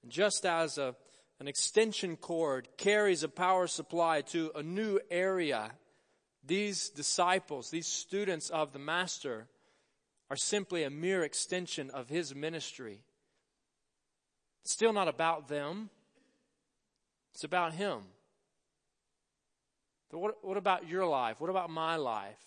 And 0.03 0.11
just 0.11 0.45
as 0.47 0.79
a, 0.79 0.95
an 1.41 1.49
extension 1.49 2.17
cord 2.17 2.69
carries 2.77 3.23
a 3.23 3.29
power 3.29 3.67
supply 3.67 4.23
to 4.23 4.51
a 4.55 4.63
new 4.63 5.01
area, 5.11 5.73
these 6.45 6.89
disciples, 6.91 7.71
these 7.71 7.87
students 7.87 8.51
of 8.51 8.73
the 8.73 8.79
Master, 8.79 9.47
are 10.31 10.37
simply 10.37 10.83
a 10.83 10.91
mere 10.91 11.23
extension 11.23 11.91
of 11.91 12.09
his 12.09 12.35
ministry. 12.35 13.01
It's 14.63 14.73
still 14.73 14.93
not 14.93 15.09
about 15.09 15.49
them. 15.49 15.91
It's 17.35 17.45
about 17.45 17.75
him. 17.75 17.99
But 20.11 20.19
what, 20.19 20.45
what 20.45 20.57
about 20.57 20.89
your 20.89 21.07
life? 21.07 21.41
What 21.41 21.51
about 21.51 21.71
my 21.71 21.97
life? 21.97 22.39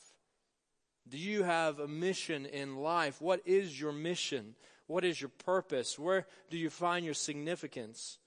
Do 1.10 1.18
you 1.18 1.44
have 1.44 1.80
a 1.80 1.88
mission 1.88 2.46
in 2.46 2.78
life? 2.78 3.22
What 3.22 3.42
is 3.46 3.80
your 3.80 3.92
mission? 3.92 4.56
What 4.88 5.04
is 5.04 5.22
your 5.22 5.30
purpose? 5.30 5.98
Where 5.98 6.26
do 6.50 6.58
you 6.58 6.70
find 6.70 7.06
your 7.06 7.14
significance? 7.14 8.20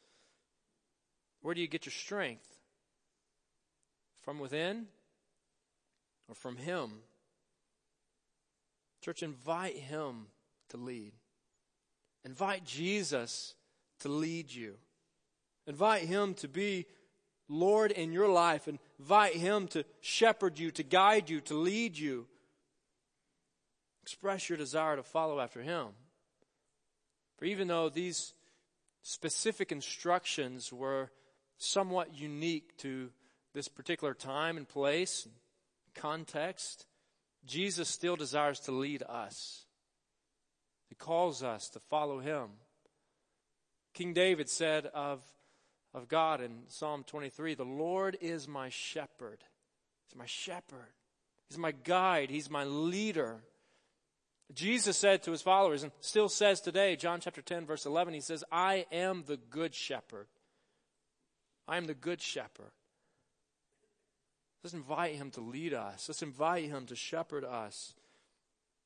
Where 1.43 1.55
do 1.55 1.61
you 1.61 1.69
get 1.69 1.87
your 1.87 1.93
strength? 1.93 2.47
From 4.23 4.39
within 4.39 4.87
or 6.29 6.35
from 6.35 6.57
Him? 6.57 6.91
Church, 9.03 9.23
invite 9.23 9.77
Him 9.77 10.27
to 10.69 10.77
lead. 10.77 11.13
Invite 12.25 12.65
Jesus 12.65 13.55
to 14.01 14.09
lead 14.09 14.53
you. 14.53 14.75
Invite 15.67 16.03
Him 16.03 16.35
to 16.35 16.49
be 16.49 16.87
Lord 17.49 17.91
in 17.91 18.13
your 18.13 18.29
life. 18.29 18.69
Invite 18.99 19.35
Him 19.35 19.67
to 19.69 19.85
shepherd 20.01 20.59
you, 20.59 20.71
to 20.73 20.83
guide 20.83 21.31
you, 21.31 21.41
to 21.43 21.55
lead 21.55 21.99
you. 21.99 22.27
Express 24.11 24.49
your 24.49 24.59
desire 24.59 24.97
to 24.97 25.05
follow 25.05 25.38
after 25.38 25.62
Him. 25.62 25.87
For 27.38 27.45
even 27.45 27.69
though 27.69 27.88
these 27.88 28.35
specific 29.02 29.71
instructions 29.71 30.73
were 30.73 31.12
somewhat 31.59 32.19
unique 32.19 32.76
to 32.79 33.11
this 33.55 33.69
particular 33.69 34.12
time 34.12 34.57
and 34.57 34.69
place, 34.69 35.29
context, 35.95 36.87
Jesus 37.47 37.88
still 37.88 38.17
desires 38.17 38.59
to 38.61 38.73
lead 38.73 39.05
us. 39.09 39.64
He 40.88 40.97
calls 40.97 41.45
us 41.45 41.69
to 41.69 41.79
follow 41.79 42.19
Him. 42.19 42.49
King 43.95 44.12
David 44.12 44.50
said 44.50 44.87
of, 44.87 45.23
of 45.95 46.09
God 46.09 46.40
in 46.40 46.62
Psalm 46.67 47.05
23, 47.07 47.55
The 47.55 47.62
Lord 47.62 48.19
is 48.21 48.49
my 48.49 48.71
shepherd. 48.71 49.45
He's 50.09 50.19
my 50.19 50.26
shepherd. 50.26 50.95
He's 51.49 51.59
my 51.59 51.71
guide. 51.71 52.29
He's 52.29 52.50
my 52.50 52.64
leader. 52.64 53.45
Jesus 54.54 54.97
said 54.97 55.23
to 55.23 55.30
his 55.30 55.42
followers, 55.42 55.83
and 55.83 55.92
still 56.00 56.28
says 56.28 56.61
today, 56.61 56.97
John 56.97 57.21
chapter 57.21 57.42
10, 57.42 57.66
verse 57.66 57.87
11, 57.87 58.14
he 58.14 58.21
says, 58.21 58.42
I 58.50 58.87
am 58.90 59.25
the 59.26 59.37
good 59.37 59.75
shepherd. 59.75 60.26
I 61.69 61.76
am 61.76 61.87
the 61.87 61.95
good 61.95 62.21
shepherd. 62.21 62.73
Let's 64.62 64.75
invite 64.75 65.14
him 65.14 65.30
to 65.33 65.40
lead 65.40 65.73
us. 65.73 66.09
Let's 66.09 66.23
invite 66.23 66.64
him 66.64 66.87
to 66.87 66.97
shepherd 66.97 67.45
us. 67.45 67.95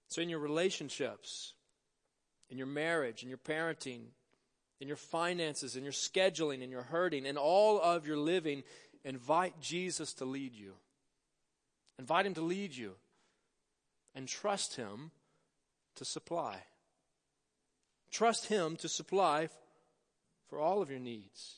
So, 0.09 0.23
in 0.23 0.29
your 0.29 0.39
relationships, 0.39 1.55
in 2.51 2.59
your 2.59 2.67
marriage, 2.67 3.23
in 3.23 3.29
your 3.29 3.39
parenting, 3.39 4.03
in 4.81 4.87
your 4.87 4.97
finances, 4.97 5.77
in 5.77 5.83
your 5.83 5.93
scheduling, 5.93 6.63
in 6.63 6.71
your 6.71 6.83
hurting, 6.83 7.27
in 7.27 7.37
all 7.37 7.81
of 7.81 8.07
your 8.07 8.19
living, 8.19 8.63
invite 9.05 9.61
Jesus 9.61 10.13
to 10.15 10.25
lead 10.25 10.55
you. 10.55 10.75
Invite 11.99 12.27
him 12.27 12.35
to 12.35 12.43
lead 12.43 12.77
you. 12.77 12.93
And 14.15 14.29
trust 14.29 14.77
him 14.77 15.11
to 15.97 16.05
supply. 16.05 16.57
Trust 18.11 18.47
him 18.47 18.77
to 18.77 18.89
supply 18.89 19.49
for 20.49 20.59
all 20.59 20.83
of 20.83 20.91
your 20.91 21.01
needs. 21.01 21.57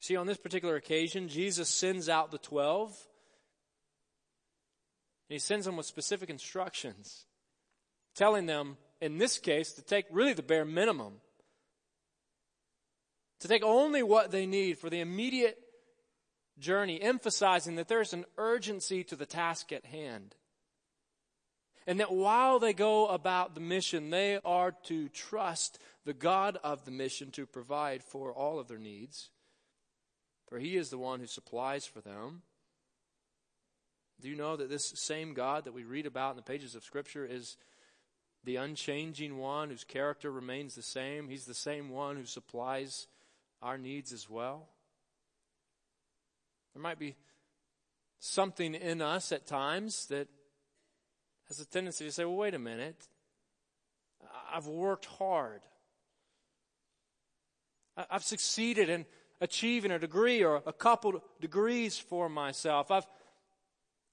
See, 0.00 0.16
on 0.16 0.26
this 0.26 0.38
particular 0.38 0.76
occasion, 0.76 1.28
Jesus 1.28 1.68
sends 1.68 2.08
out 2.08 2.30
the 2.30 2.38
twelve. 2.38 2.90
And 5.28 5.34
he 5.34 5.38
sends 5.38 5.66
them 5.66 5.76
with 5.76 5.86
specific 5.86 6.30
instructions, 6.30 7.26
telling 8.14 8.46
them, 8.46 8.76
in 9.00 9.18
this 9.18 9.38
case, 9.38 9.72
to 9.72 9.82
take 9.82 10.06
really 10.10 10.32
the 10.32 10.42
bare 10.42 10.64
minimum 10.64 11.20
to 13.40 13.48
take 13.48 13.62
only 13.62 14.02
what 14.02 14.30
they 14.30 14.46
need 14.46 14.78
for 14.78 14.90
the 14.90 15.00
immediate 15.00 15.58
journey, 16.58 17.00
emphasizing 17.00 17.76
that 17.76 17.88
there's 17.88 18.12
an 18.12 18.24
urgency 18.36 19.04
to 19.04 19.16
the 19.16 19.26
task 19.26 19.72
at 19.72 19.86
hand. 19.86 20.34
And 21.88 22.00
that 22.00 22.12
while 22.12 22.58
they 22.58 22.74
go 22.74 23.06
about 23.06 23.54
the 23.54 23.62
mission, 23.62 24.10
they 24.10 24.38
are 24.44 24.72
to 24.84 25.08
trust 25.08 25.78
the 26.04 26.12
God 26.12 26.58
of 26.62 26.84
the 26.84 26.90
mission 26.90 27.30
to 27.30 27.46
provide 27.46 28.04
for 28.04 28.30
all 28.30 28.58
of 28.58 28.68
their 28.68 28.78
needs. 28.78 29.30
For 30.50 30.58
He 30.58 30.76
is 30.76 30.90
the 30.90 30.98
one 30.98 31.20
who 31.20 31.26
supplies 31.26 31.86
for 31.86 32.02
them. 32.02 32.42
Do 34.20 34.28
you 34.28 34.36
know 34.36 34.54
that 34.54 34.68
this 34.68 34.92
same 34.96 35.32
God 35.32 35.64
that 35.64 35.72
we 35.72 35.84
read 35.84 36.04
about 36.04 36.32
in 36.32 36.36
the 36.36 36.42
pages 36.42 36.74
of 36.74 36.84
Scripture 36.84 37.24
is 37.24 37.56
the 38.44 38.56
unchanging 38.56 39.38
one 39.38 39.70
whose 39.70 39.84
character 39.84 40.30
remains 40.30 40.74
the 40.74 40.82
same? 40.82 41.30
He's 41.30 41.46
the 41.46 41.54
same 41.54 41.88
one 41.88 42.16
who 42.16 42.26
supplies 42.26 43.06
our 43.62 43.78
needs 43.78 44.12
as 44.12 44.28
well. 44.28 44.68
There 46.74 46.82
might 46.82 46.98
be 46.98 47.16
something 48.18 48.74
in 48.74 49.00
us 49.00 49.32
at 49.32 49.46
times 49.46 50.04
that 50.08 50.28
has 51.48 51.60
a 51.60 51.66
tendency 51.66 52.04
to 52.04 52.12
say, 52.12 52.24
well, 52.24 52.36
wait 52.36 52.54
a 52.54 52.58
minute. 52.58 53.08
I've 54.52 54.66
worked 54.66 55.06
hard. 55.06 55.60
I've 58.10 58.24
succeeded 58.24 58.88
in 58.88 59.06
achieving 59.40 59.90
a 59.90 59.98
degree 59.98 60.42
or 60.44 60.62
a 60.66 60.72
couple 60.72 61.22
degrees 61.40 61.98
for 61.98 62.28
myself. 62.28 62.90
I've 62.90 63.06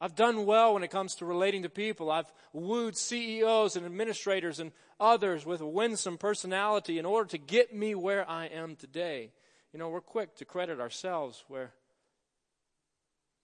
I've 0.01 0.15
done 0.15 0.45
well 0.45 0.73
when 0.73 0.83
it 0.83 0.91
comes 0.91 1.15
to 1.15 1.25
relating 1.25 1.63
to 1.63 1.69
people. 1.69 2.11
I've 2.11 2.31
wooed 2.51 2.97
CEOs 2.97 3.77
and 3.77 3.85
administrators 3.85 4.59
and 4.59 4.73
others 4.99 5.45
with 5.45 5.61
a 5.61 5.67
winsome 5.67 6.17
personality 6.17 6.99
in 6.99 7.05
order 7.05 7.29
to 7.29 7.37
get 7.37 7.73
me 7.73 7.95
where 7.95 8.29
I 8.29 8.47
am 8.47 8.75
today. 8.75 9.31
You 9.71 9.79
know, 9.79 9.89
we're 9.89 10.01
quick 10.01 10.35
to 10.37 10.45
credit 10.45 10.81
ourselves 10.81 11.45
where, 11.47 11.71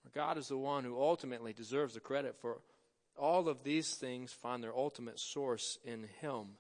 where 0.04 0.12
God 0.14 0.38
is 0.38 0.50
the 0.50 0.58
one 0.58 0.84
who 0.84 1.02
ultimately 1.02 1.54
deserves 1.54 1.94
the 1.94 2.00
credit 2.02 2.36
for 2.42 2.58
all 3.18 3.48
of 3.48 3.64
these 3.64 3.96
things 3.96 4.32
find 4.32 4.64
their 4.64 4.76
ultimate 4.76 5.20
source 5.20 5.78
in 5.84 6.08
Him. 6.22 6.58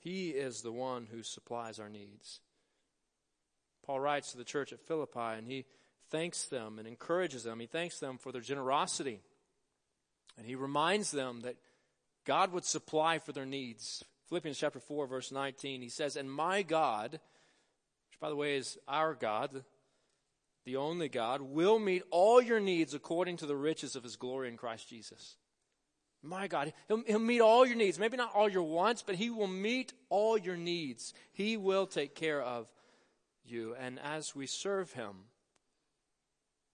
He 0.00 0.30
is 0.30 0.62
the 0.62 0.72
one 0.72 1.08
who 1.10 1.22
supplies 1.22 1.78
our 1.78 1.88
needs. 1.88 2.40
Paul 3.84 4.00
writes 4.00 4.32
to 4.32 4.38
the 4.38 4.44
church 4.44 4.72
at 4.72 4.86
Philippi 4.86 5.18
and 5.18 5.46
he 5.46 5.64
thanks 6.10 6.44
them 6.44 6.78
and 6.78 6.86
encourages 6.86 7.42
them. 7.42 7.58
He 7.58 7.66
thanks 7.66 7.98
them 7.98 8.18
for 8.18 8.32
their 8.32 8.42
generosity. 8.42 9.20
And 10.36 10.46
he 10.46 10.54
reminds 10.54 11.10
them 11.10 11.40
that 11.40 11.56
God 12.24 12.52
would 12.52 12.64
supply 12.64 13.18
for 13.18 13.32
their 13.32 13.46
needs. 13.46 14.04
Philippians 14.28 14.58
chapter 14.58 14.78
4 14.78 15.06
verse 15.06 15.32
19, 15.32 15.80
he 15.80 15.88
says, 15.88 16.16
And 16.16 16.30
my 16.30 16.62
God, 16.62 17.12
which 17.12 18.20
by 18.20 18.28
the 18.28 18.36
way 18.36 18.56
is 18.56 18.78
our 18.86 19.14
God, 19.14 19.64
the 20.64 20.76
only 20.76 21.08
God, 21.08 21.40
will 21.40 21.78
meet 21.78 22.02
all 22.10 22.42
your 22.42 22.60
needs 22.60 22.92
according 22.92 23.38
to 23.38 23.46
the 23.46 23.56
riches 23.56 23.96
of 23.96 24.04
his 24.04 24.16
glory 24.16 24.48
in 24.48 24.58
Christ 24.58 24.88
Jesus. 24.88 25.36
My 26.22 26.48
God, 26.48 26.72
he'll, 26.88 27.02
he'll, 27.06 27.18
meet 27.20 27.40
all 27.40 27.64
your 27.64 27.76
needs. 27.76 27.98
Maybe 27.98 28.16
not 28.16 28.34
all 28.34 28.48
your 28.48 28.64
wants, 28.64 29.02
but 29.02 29.14
He 29.14 29.30
will 29.30 29.46
meet 29.46 29.92
all 30.10 30.36
your 30.36 30.56
needs. 30.56 31.14
He 31.32 31.56
will 31.56 31.86
take 31.86 32.14
care 32.14 32.42
of 32.42 32.66
you. 33.44 33.76
And 33.78 34.00
as 34.00 34.34
we 34.34 34.46
serve 34.46 34.92
Him, 34.92 35.14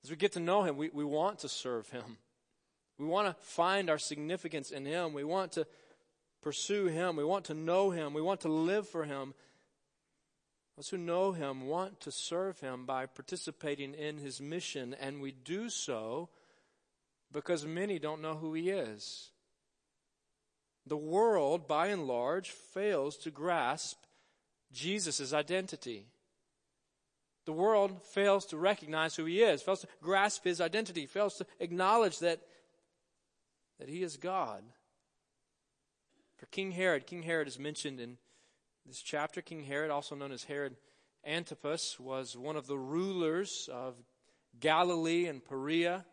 as 0.03 0.11
we 0.11 0.17
get 0.17 0.33
to 0.33 0.41
know 0.41 0.63
Him, 0.63 0.77
we, 0.77 0.89
we 0.93 1.05
want 1.05 1.41
to 1.41 1.49
serve 1.49 1.91
Him. 1.91 2.17
We 2.99 3.07
want 3.07 3.29
to 3.29 3.45
find 3.45 3.91
our 3.91 3.99
significance 3.99 4.71
in 4.71 4.87
Him. 4.87 5.13
We 5.13 5.25
want 5.25 5.53
to 5.53 5.67
pursue 6.43 6.87
Him. 6.87 7.17
We 7.17 7.25
want 7.25 7.47
to 7.47 7.55
know 7.55 7.91
Him. 7.91 8.15
We 8.15 8.23
want 8.23 8.41
to 8.43 8.49
live 8.49 8.89
for 8.89 9.05
Him. 9.05 9.35
Those 10.77 10.89
who 10.89 10.99
know 10.99 11.33
Him 11.33 11.67
want 11.67 12.01
to 12.01 12.11
serve 12.11 12.61
Him 12.61 12.87
by 12.87 13.07
participating 13.07 13.93
in 13.95 14.19
His 14.19 14.41
mission, 14.41 14.97
and 14.99 15.21
we 15.21 15.33
do 15.33 15.69
so 15.69 16.31
because 17.31 17.67
many 17.67 17.99
don't 17.99 18.23
know 18.23 18.35
who 18.35 18.55
He 18.55 18.71
is. 18.71 19.31
The 20.87 20.97
world, 20.97 21.67
by 21.67 21.89
and 21.89 22.07
large, 22.07 22.51
fails 22.51 23.17
to 23.19 23.31
grasp 23.31 23.99
Jesus' 24.73 25.33
identity. 25.33 26.07
The 27.47 27.53
world 27.53 28.03
fails 28.03 28.47
to 28.47 28.57
recognize 28.57 29.17
who 29.17 29.25
he 29.25 29.43
is, 29.43 29.63
fails 29.63 29.81
to 29.81 29.89
grasp 30.03 30.45
his 30.45 30.61
identity, 30.61 31.07
fails 31.07 31.37
to 31.37 31.47
acknowledge 31.61 32.19
that, 32.21 32.41
that 33.79 33.89
he 33.89 34.03
is 34.03 34.17
God. 34.17 34.63
For 36.37 36.47
King 36.47 36.73
Herod, 36.73 37.07
King 37.07 37.23
Herod 37.23 37.49
is 37.49 37.59
mentioned 37.59 38.01
in 38.01 38.19
this 38.87 39.01
chapter. 39.01 39.41
King 39.41 39.63
Herod, 39.63 39.91
also 39.91 40.15
known 40.15 40.33
as 40.33 40.45
Herod 40.45 40.77
Antipas, 41.25 41.99
was 41.99 42.37
one 42.37 42.57
of 42.57 42.67
the 42.67 42.79
rulers 42.79 43.69
of 43.73 43.95
Galilee 44.61 45.27
and 45.27 45.45
Perea 45.45 46.05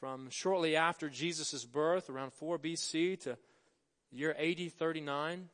from 0.00 0.30
shortly 0.30 0.74
after 0.74 1.08
Jesus' 1.08 1.64
birth, 1.64 2.10
around 2.10 2.32
4 2.32 2.58
BC, 2.58 3.20
to 3.20 3.38
year 4.12 4.36
AD 4.38 4.72
39. 4.72 5.48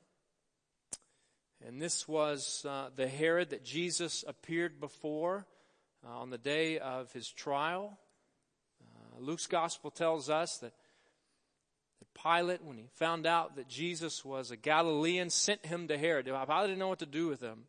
And 1.67 1.81
this 1.81 2.07
was 2.07 2.65
uh, 2.69 2.91
the 2.95 3.09
Herod 3.09 3.51
that 3.51 3.65
Jesus 3.65 4.25
appeared 4.27 4.81
before 4.81 5.47
uh, 6.07 6.19
on 6.19 6.31
the 6.31 6.39
day 6.39 6.79
of 6.79 7.13
his 7.13 7.29
trial. 7.29 7.99
Uh, 8.83 9.21
Luke's 9.21 9.47
gospel 9.47 9.91
tells 9.91 10.29
us 10.29 10.59
that, 10.59 10.73
that 11.99 12.23
Pilate, 12.23 12.63
when 12.63 12.77
he 12.77 12.87
found 12.95 13.27
out 13.27 13.57
that 13.57 13.69
Jesus 13.69 14.25
was 14.25 14.51
a 14.51 14.57
Galilean, 14.57 15.31
sent 15.31 15.67
him 15.67 15.89
to 15.89 15.99
Herod. 15.99 16.27
Pilate 16.27 16.49
didn't 16.49 16.79
know 16.79 16.89
what 16.89 17.01
to 17.01 17.07
do 17.07 17.29
with 17.29 17.41
him. 17.41 17.65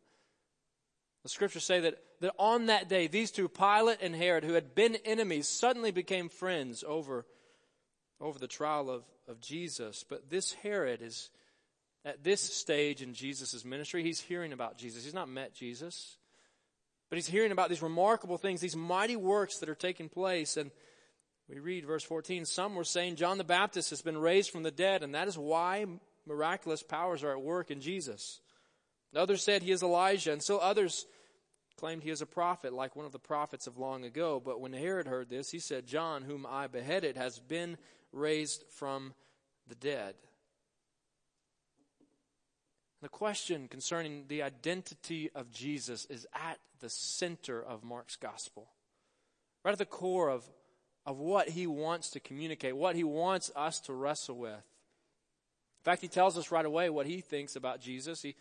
The 1.22 1.28
scriptures 1.28 1.64
say 1.64 1.80
that, 1.80 1.98
that 2.20 2.32
on 2.38 2.66
that 2.66 2.88
day, 2.88 3.06
these 3.06 3.30
two, 3.30 3.48
Pilate 3.48 3.98
and 4.00 4.14
Herod, 4.14 4.44
who 4.44 4.54
had 4.54 4.74
been 4.74 4.96
enemies, 5.04 5.48
suddenly 5.48 5.90
became 5.90 6.28
friends 6.28 6.82
over, 6.86 7.26
over 8.20 8.38
the 8.38 8.46
trial 8.46 8.88
of, 8.88 9.02
of 9.30 9.40
Jesus. 9.40 10.04
But 10.06 10.28
this 10.28 10.52
Herod 10.52 11.00
is 11.00 11.30
at 12.04 12.24
this 12.24 12.40
stage 12.40 13.02
in 13.02 13.14
Jesus' 13.14 13.64
ministry, 13.64 14.02
he's 14.02 14.20
hearing 14.20 14.52
about 14.52 14.78
Jesus. 14.78 15.04
He's 15.04 15.14
not 15.14 15.28
met 15.28 15.54
Jesus, 15.54 16.16
but 17.08 17.16
he's 17.16 17.26
hearing 17.26 17.52
about 17.52 17.68
these 17.68 17.82
remarkable 17.82 18.38
things, 18.38 18.60
these 18.60 18.76
mighty 18.76 19.16
works 19.16 19.58
that 19.58 19.68
are 19.68 19.74
taking 19.74 20.08
place. 20.08 20.56
And 20.56 20.70
we 21.48 21.58
read 21.58 21.86
verse 21.86 22.04
14 22.04 22.44
some 22.44 22.74
were 22.74 22.84
saying 22.84 23.16
John 23.16 23.38
the 23.38 23.44
Baptist 23.44 23.90
has 23.90 24.02
been 24.02 24.18
raised 24.18 24.50
from 24.50 24.62
the 24.62 24.70
dead, 24.70 25.02
and 25.02 25.14
that 25.14 25.28
is 25.28 25.36
why 25.36 25.86
miraculous 26.26 26.82
powers 26.82 27.22
are 27.22 27.32
at 27.32 27.42
work 27.42 27.70
in 27.70 27.80
Jesus. 27.80 28.40
Others 29.14 29.42
said 29.42 29.62
he 29.62 29.72
is 29.72 29.82
Elijah, 29.82 30.32
and 30.32 30.42
still 30.42 30.60
others 30.60 31.06
claimed 31.76 32.02
he 32.02 32.10
is 32.10 32.22
a 32.22 32.26
prophet, 32.26 32.72
like 32.72 32.94
one 32.94 33.06
of 33.06 33.12
the 33.12 33.18
prophets 33.18 33.66
of 33.66 33.78
long 33.78 34.04
ago. 34.04 34.40
But 34.42 34.60
when 34.60 34.72
Herod 34.72 35.06
heard 35.06 35.28
this, 35.28 35.50
he 35.50 35.58
said, 35.58 35.86
John, 35.86 36.22
whom 36.22 36.46
I 36.46 36.66
beheaded, 36.66 37.16
has 37.16 37.38
been 37.40 37.76
raised 38.12 38.64
from 38.70 39.14
the 39.68 39.74
dead. 39.74 40.14
The 43.02 43.08
question 43.08 43.68
concerning 43.68 44.24
the 44.28 44.42
identity 44.42 45.30
of 45.34 45.50
Jesus 45.50 46.04
is 46.06 46.26
at 46.34 46.58
the 46.80 46.90
center 46.90 47.62
of 47.62 47.82
Mark's 47.82 48.16
gospel. 48.16 48.68
Right 49.64 49.72
at 49.72 49.78
the 49.78 49.86
core 49.86 50.28
of, 50.28 50.44
of 51.06 51.18
what 51.18 51.48
he 51.48 51.66
wants 51.66 52.10
to 52.10 52.20
communicate, 52.20 52.76
what 52.76 52.96
he 52.96 53.04
wants 53.04 53.50
us 53.56 53.80
to 53.80 53.92
wrestle 53.92 54.36
with. 54.36 54.52
In 54.52 55.84
fact, 55.84 56.02
he 56.02 56.08
tells 56.08 56.36
us 56.36 56.50
right 56.50 56.64
away 56.64 56.90
what 56.90 57.06
he 57.06 57.22
thinks 57.22 57.56
about 57.56 57.80
Jesus. 57.80 58.20
He 58.20 58.34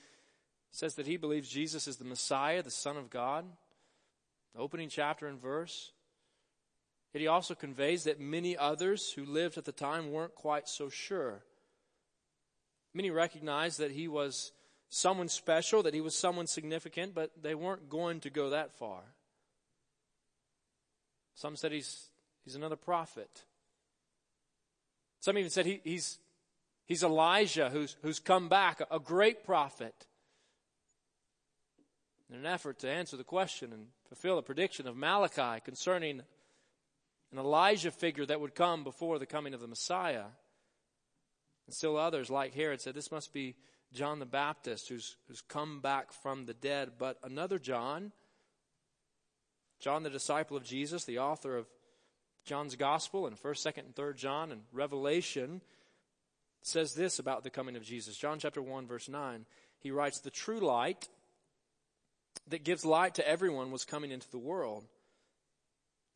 says 0.72 0.96
that 0.96 1.08
he 1.08 1.15
believes 1.15 1.50
Jesus 1.50 1.88
is 1.88 1.98
the 1.98 2.06
Messiah, 2.06 2.62
the 2.62 2.70
Son 2.70 2.98
of 2.98 3.10
God. 3.10 3.46
opening 4.58 4.89
chapter 4.89 5.28
and 5.28 5.41
verse. 5.41 5.93
Yet 7.13 7.22
he 7.22 7.28
also 7.28 7.56
conveys 7.56 8.04
that 8.04 8.19
many 8.19 8.56
others 8.56 9.12
who 9.12 9.26
lived 9.26 9.58
at 9.58 9.65
the 9.65 9.72
time 9.72 10.12
weren't 10.12 10.36
quite 10.36 10.67
so 10.67 10.89
sure. 10.89 11.43
Many 12.93 13.10
recognized 13.10 13.80
that 13.80 13.91
he 13.91 14.08
was 14.08 14.52
someone 14.89 15.30
special, 15.30 15.84
that 15.84 15.93
he 15.93 16.02
was 16.02 16.15
someone 16.15 16.48
significant, 16.48 17.15
but 17.15 17.32
they 17.41 17.56
weren't 17.56 17.89
going 17.89 18.19
to 18.22 18.30
go 18.30 18.52
that 18.52 18.74
far. 18.74 19.02
Some 21.36 21.56
said 21.56 21.72
he's, 21.72 22.10
he's 22.43 22.56
another 22.56 22.76
prophet. 22.76 23.43
Some 25.19 25.38
even 25.38 25.50
said 25.50 25.65
he, 25.65 25.82
he's, 25.84 26.19
he's 26.86 27.04
Elijah 27.04 27.69
who's, 27.69 27.95
who's 28.02 28.19
come 28.19 28.50
back, 28.50 28.82
a 28.91 29.00
great 29.00 29.45
prophet. 29.45 30.08
In 32.30 32.36
an 32.36 32.45
effort 32.45 32.80
to 32.80 32.89
answer 32.89 33.17
the 33.17 33.24
question 33.24 33.74
and 33.74 33.88
fulfill 34.08 34.36
the 34.36 34.43
prediction 34.43 34.88
of 34.88 34.95
Malachi 34.95 35.62
concerning 35.63 36.22
an 37.32 37.38
Elijah 37.38 37.92
figure 37.92 38.26
that 38.26 38.42
would 38.42 38.56
come 38.56 38.84
before 38.84 39.20
the 39.20 39.26
coming 39.26 39.54
of 39.54 39.62
the 39.62 39.68
Messiah. 39.68 40.26
And 41.68 41.76
still 41.76 41.98
others, 41.98 42.30
like 42.30 42.56
Herod, 42.56 42.82
said 42.82 42.96
this 42.96 43.12
must 43.12 43.34
be 43.34 43.56
John 43.94 44.20
the 44.20 44.26
Baptist 44.26 44.89
who's, 44.89 45.15
who's 45.28 45.42
come 45.42 45.82
back 45.82 46.12
from 46.12 46.46
the 46.46 46.54
dead. 46.54 46.94
But 46.98 47.18
another 47.24 47.60
John, 47.60 48.12
John 49.80 50.04
the 50.04 50.10
disciple 50.10 50.58
of 50.58 50.63
Jesus, 50.63 51.06
the 51.06 51.20
author 51.20 51.58
of 51.58 51.68
John's 52.46 52.76
Gospel 52.76 53.28
and 53.28 53.38
1st, 53.38 53.74
2nd, 53.74 53.86
and 53.86 53.96
3rd 53.96 54.15
John 54.15 54.52
and 54.52 54.62
Revelation, 54.72 55.62
says 56.62 56.94
this 56.94 57.20
about 57.20 57.44
the 57.44 57.50
coming 57.50 57.76
of 57.76 57.84
Jesus. 57.84 58.18
John 58.18 58.39
chapter 58.39 58.62
1, 58.62 58.88
verse 58.88 59.08
9. 59.08 59.46
He 59.80 59.92
writes, 59.92 60.20
The 60.20 60.32
true 60.32 60.60
light 60.60 61.08
that 62.48 62.63
gives 62.63 62.86
light 62.86 63.15
to 63.15 63.28
everyone 63.28 63.72
was 63.72 63.86
coming 63.86 64.12
into 64.12 64.30
the 64.30 64.38
world. 64.38 64.86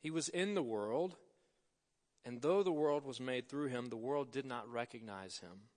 He 0.03 0.11
was 0.11 0.27
in 0.27 0.53
the 0.53 0.61
world, 0.61 1.15
and 2.25 2.41
though 2.41 2.61
the 2.61 2.73
world 2.73 3.05
was 3.05 3.21
made 3.21 3.47
through 3.47 3.69
him, 3.69 3.85
the 3.85 3.95
world 3.95 4.31
did 4.31 4.45
not 4.45 4.69
recognize 4.69 5.37
him. 5.37 5.69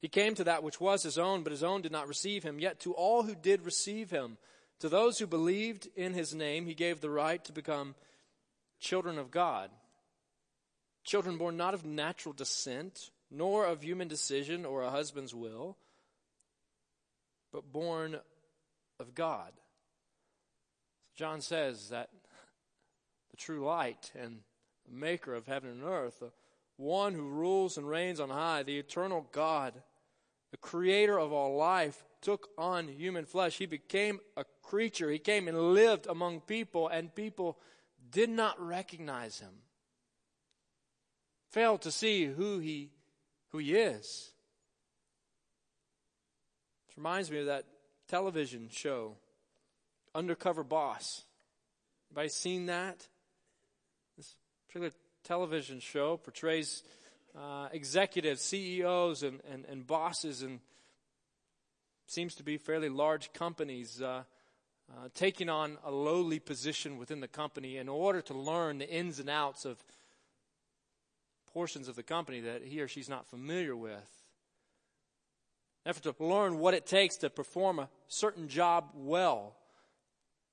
He 0.00 0.08
came 0.08 0.34
to 0.34 0.44
that 0.44 0.62
which 0.62 0.80
was 0.80 1.02
his 1.02 1.18
own, 1.18 1.42
but 1.42 1.52
his 1.52 1.62
own 1.62 1.82
did 1.82 1.92
not 1.92 2.08
receive 2.08 2.42
him. 2.42 2.58
Yet 2.58 2.80
to 2.80 2.94
all 2.94 3.22
who 3.22 3.34
did 3.34 3.64
receive 3.64 4.10
him, 4.10 4.38
to 4.80 4.88
those 4.88 5.18
who 5.18 5.26
believed 5.26 5.86
in 5.94 6.14
his 6.14 6.34
name, 6.34 6.66
he 6.66 6.74
gave 6.74 7.00
the 7.00 7.10
right 7.10 7.44
to 7.44 7.52
become 7.52 7.94
children 8.80 9.18
of 9.18 9.30
God. 9.30 9.70
Children 11.04 11.36
born 11.36 11.58
not 11.58 11.74
of 11.74 11.84
natural 11.84 12.32
descent, 12.32 13.10
nor 13.30 13.66
of 13.66 13.82
human 13.82 14.08
decision 14.08 14.64
or 14.64 14.82
a 14.82 14.90
husband's 14.90 15.34
will, 15.34 15.76
but 17.52 17.70
born 17.70 18.18
of 18.98 19.14
God. 19.14 19.52
John 21.16 21.40
says 21.40 21.90
that 21.90 22.08
the 23.34 23.40
true 23.40 23.64
light 23.64 24.12
and 24.16 24.38
maker 24.88 25.34
of 25.34 25.46
heaven 25.46 25.70
and 25.70 25.82
earth, 25.82 26.20
the 26.20 26.30
one 26.76 27.14
who 27.14 27.28
rules 27.28 27.76
and 27.76 27.88
reigns 27.88 28.20
on 28.20 28.30
high, 28.30 28.62
the 28.62 28.78
eternal 28.78 29.26
God, 29.32 29.74
the 30.52 30.56
creator 30.56 31.18
of 31.18 31.32
all 31.32 31.56
life, 31.56 32.04
took 32.22 32.50
on 32.56 32.86
human 32.86 33.24
flesh. 33.24 33.58
He 33.58 33.66
became 33.66 34.20
a 34.36 34.44
creature. 34.62 35.10
He 35.10 35.18
came 35.18 35.48
and 35.48 35.74
lived 35.74 36.06
among 36.06 36.42
people, 36.42 36.86
and 36.86 37.12
people 37.12 37.58
did 38.12 38.30
not 38.30 38.64
recognize 38.64 39.40
him. 39.40 39.50
Failed 41.50 41.82
to 41.82 41.90
see 41.90 42.26
who 42.26 42.60
he, 42.60 42.90
who 43.50 43.58
he 43.58 43.74
is. 43.74 44.30
This 46.86 46.96
reminds 46.96 47.32
me 47.32 47.40
of 47.40 47.46
that 47.46 47.64
television 48.06 48.68
show, 48.70 49.16
Undercover 50.14 50.62
Boss. 50.62 51.24
Anybody 52.12 52.28
seen 52.28 52.66
that? 52.66 53.08
Particular 54.74 54.92
television 55.22 55.78
show 55.78 56.16
portrays 56.16 56.82
uh, 57.38 57.68
executives, 57.70 58.42
CEOs, 58.42 59.22
and, 59.22 59.38
and, 59.48 59.64
and, 59.66 59.86
bosses, 59.86 60.42
and 60.42 60.58
seems 62.08 62.34
to 62.34 62.42
be 62.42 62.56
fairly 62.56 62.88
large 62.88 63.32
companies 63.32 64.02
uh, 64.02 64.24
uh, 64.90 65.08
taking 65.14 65.48
on 65.48 65.78
a 65.84 65.92
lowly 65.92 66.40
position 66.40 66.98
within 66.98 67.20
the 67.20 67.28
company 67.28 67.76
in 67.76 67.88
order 67.88 68.20
to 68.20 68.34
learn 68.34 68.78
the 68.78 68.90
ins 68.90 69.20
and 69.20 69.30
outs 69.30 69.64
of 69.64 69.78
portions 71.52 71.86
of 71.86 71.94
the 71.94 72.02
company 72.02 72.40
that 72.40 72.64
he 72.64 72.80
or 72.80 72.88
she's 72.88 73.08
not 73.08 73.28
familiar 73.28 73.76
with. 73.76 74.24
Effort 75.86 76.02
to 76.02 76.14
learn 76.18 76.58
what 76.58 76.74
it 76.74 76.84
takes 76.84 77.16
to 77.18 77.30
perform 77.30 77.78
a 77.78 77.88
certain 78.08 78.48
job 78.48 78.86
well. 78.92 79.54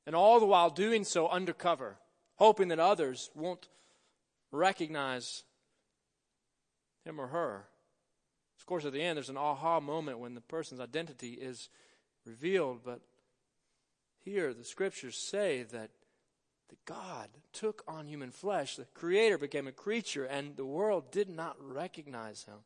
And 0.05 0.15
all 0.15 0.39
the 0.39 0.45
while 0.45 0.69
doing 0.69 1.05
so 1.05 1.27
undercover, 1.27 1.95
hoping 2.36 2.67
that 2.67 2.79
others 2.79 3.31
won't 3.34 3.67
recognize 4.51 5.43
him 7.05 7.19
or 7.19 7.27
her. 7.27 7.65
Of 8.59 8.65
course, 8.65 8.85
at 8.85 8.93
the 8.93 9.01
end, 9.01 9.17
there's 9.17 9.29
an 9.29 9.37
aha 9.37 9.79
moment 9.79 10.19
when 10.19 10.35
the 10.35 10.41
person's 10.41 10.79
identity 10.79 11.33
is 11.33 11.69
revealed, 12.25 12.81
but 12.85 13.01
here 14.23 14.53
the 14.53 14.63
scriptures 14.63 15.17
say 15.17 15.63
that, 15.63 15.89
that 16.69 16.85
God 16.85 17.29
took 17.53 17.83
on 17.87 18.05
human 18.05 18.31
flesh, 18.31 18.75
the 18.75 18.85
Creator 18.93 19.39
became 19.39 19.67
a 19.67 19.71
creature, 19.71 20.25
and 20.25 20.55
the 20.55 20.65
world 20.65 21.11
did 21.11 21.29
not 21.29 21.55
recognize 21.59 22.43
him. 22.43 22.57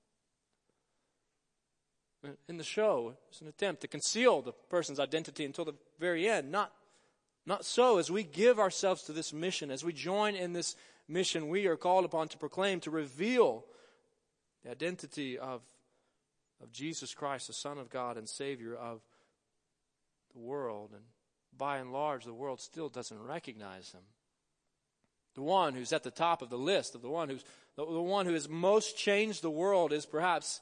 In 2.49 2.57
the 2.57 2.63
show, 2.63 3.13
it's 3.29 3.41
an 3.41 3.47
attempt 3.47 3.81
to 3.81 3.87
conceal 3.87 4.41
the 4.41 4.51
person's 4.51 4.99
identity 4.99 5.45
until 5.45 5.63
the 5.63 5.75
very 5.99 6.27
end. 6.27 6.51
Not, 6.51 6.73
not 7.45 7.63
so. 7.63 7.99
As 7.99 8.09
we 8.09 8.23
give 8.23 8.59
ourselves 8.59 9.03
to 9.03 9.13
this 9.13 9.31
mission, 9.31 9.69
as 9.69 9.83
we 9.83 9.93
join 9.93 10.35
in 10.35 10.51
this 10.51 10.75
mission, 11.07 11.49
we 11.49 11.67
are 11.67 11.77
called 11.77 12.05
upon 12.05 12.27
to 12.29 12.37
proclaim, 12.37 12.79
to 12.81 12.91
reveal 12.91 13.65
the 14.63 14.71
identity 14.71 15.37
of, 15.37 15.61
of 16.61 16.71
Jesus 16.71 17.13
Christ, 17.13 17.47
the 17.47 17.53
Son 17.53 17.77
of 17.77 17.89
God 17.89 18.17
and 18.17 18.27
Savior 18.27 18.75
of 18.75 19.01
the 20.33 20.39
world. 20.39 20.91
And 20.93 21.03
by 21.57 21.77
and 21.77 21.91
large, 21.91 22.25
the 22.25 22.33
world 22.33 22.59
still 22.59 22.89
doesn't 22.89 23.21
recognize 23.21 23.91
him. 23.91 24.01
The 25.35 25.41
one 25.41 25.73
who's 25.73 25.93
at 25.93 26.03
the 26.03 26.11
top 26.11 26.41
of 26.41 26.49
the 26.49 26.57
list, 26.57 26.95
of 26.95 27.01
the 27.01 27.09
one 27.09 27.29
who's 27.29 27.43
the, 27.75 27.85
the 27.85 28.01
one 28.01 28.25
who 28.25 28.33
has 28.33 28.47
most 28.47 28.97
changed 28.97 29.41
the 29.41 29.49
world 29.49 29.91
is 29.91 30.05
perhaps 30.05 30.61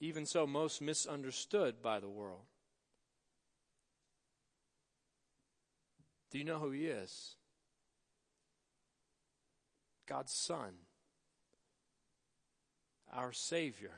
even 0.00 0.24
so 0.24 0.46
most 0.46 0.80
misunderstood 0.80 1.82
by 1.82 2.00
the 2.00 2.08
world. 2.08 2.44
Do 6.30 6.38
you 6.38 6.44
know 6.44 6.58
who 6.58 6.70
he 6.70 6.86
is? 6.86 7.36
God's 10.08 10.32
Son, 10.32 10.72
our 13.12 13.32
Savior, 13.32 13.94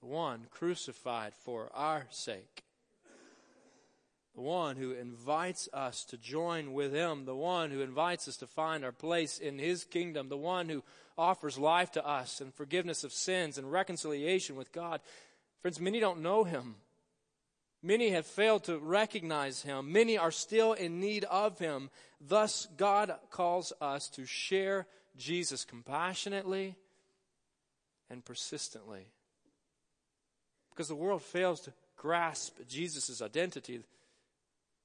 the 0.00 0.06
one 0.06 0.46
crucified 0.50 1.34
for 1.34 1.70
our 1.74 2.06
sake 2.10 2.64
the 4.34 4.40
one 4.40 4.76
who 4.76 4.92
invites 4.92 5.68
us 5.72 6.04
to 6.06 6.16
join 6.16 6.72
with 6.72 6.92
him, 6.92 7.24
the 7.24 7.36
one 7.36 7.70
who 7.70 7.82
invites 7.82 8.26
us 8.26 8.36
to 8.38 8.46
find 8.46 8.84
our 8.84 8.92
place 8.92 9.38
in 9.38 9.58
his 9.58 9.84
kingdom, 9.84 10.28
the 10.28 10.36
one 10.36 10.68
who 10.68 10.82
offers 11.16 11.56
life 11.56 11.92
to 11.92 12.04
us 12.04 12.40
and 12.40 12.52
forgiveness 12.52 13.04
of 13.04 13.12
sins 13.12 13.58
and 13.58 13.70
reconciliation 13.70 14.56
with 14.56 14.72
God. 14.72 15.00
Friends, 15.62 15.78
many 15.78 16.00
don't 16.00 16.20
know 16.20 16.42
him. 16.42 16.74
Many 17.84 18.10
have 18.10 18.26
failed 18.26 18.64
to 18.64 18.78
recognize 18.78 19.62
him. 19.62 19.92
Many 19.92 20.16
are 20.16 20.30
still 20.30 20.72
in 20.72 21.00
need 21.00 21.24
of 21.24 21.58
him. 21.58 21.90
Thus, 22.20 22.66
God 22.76 23.14
calls 23.30 23.72
us 23.80 24.08
to 24.10 24.24
share 24.24 24.86
Jesus 25.16 25.64
compassionately 25.64 26.76
and 28.08 28.24
persistently. 28.24 29.06
Because 30.70 30.88
the 30.88 30.94
world 30.94 31.22
fails 31.22 31.60
to 31.62 31.72
grasp 31.96 32.58
Jesus' 32.66 33.20
identity 33.20 33.82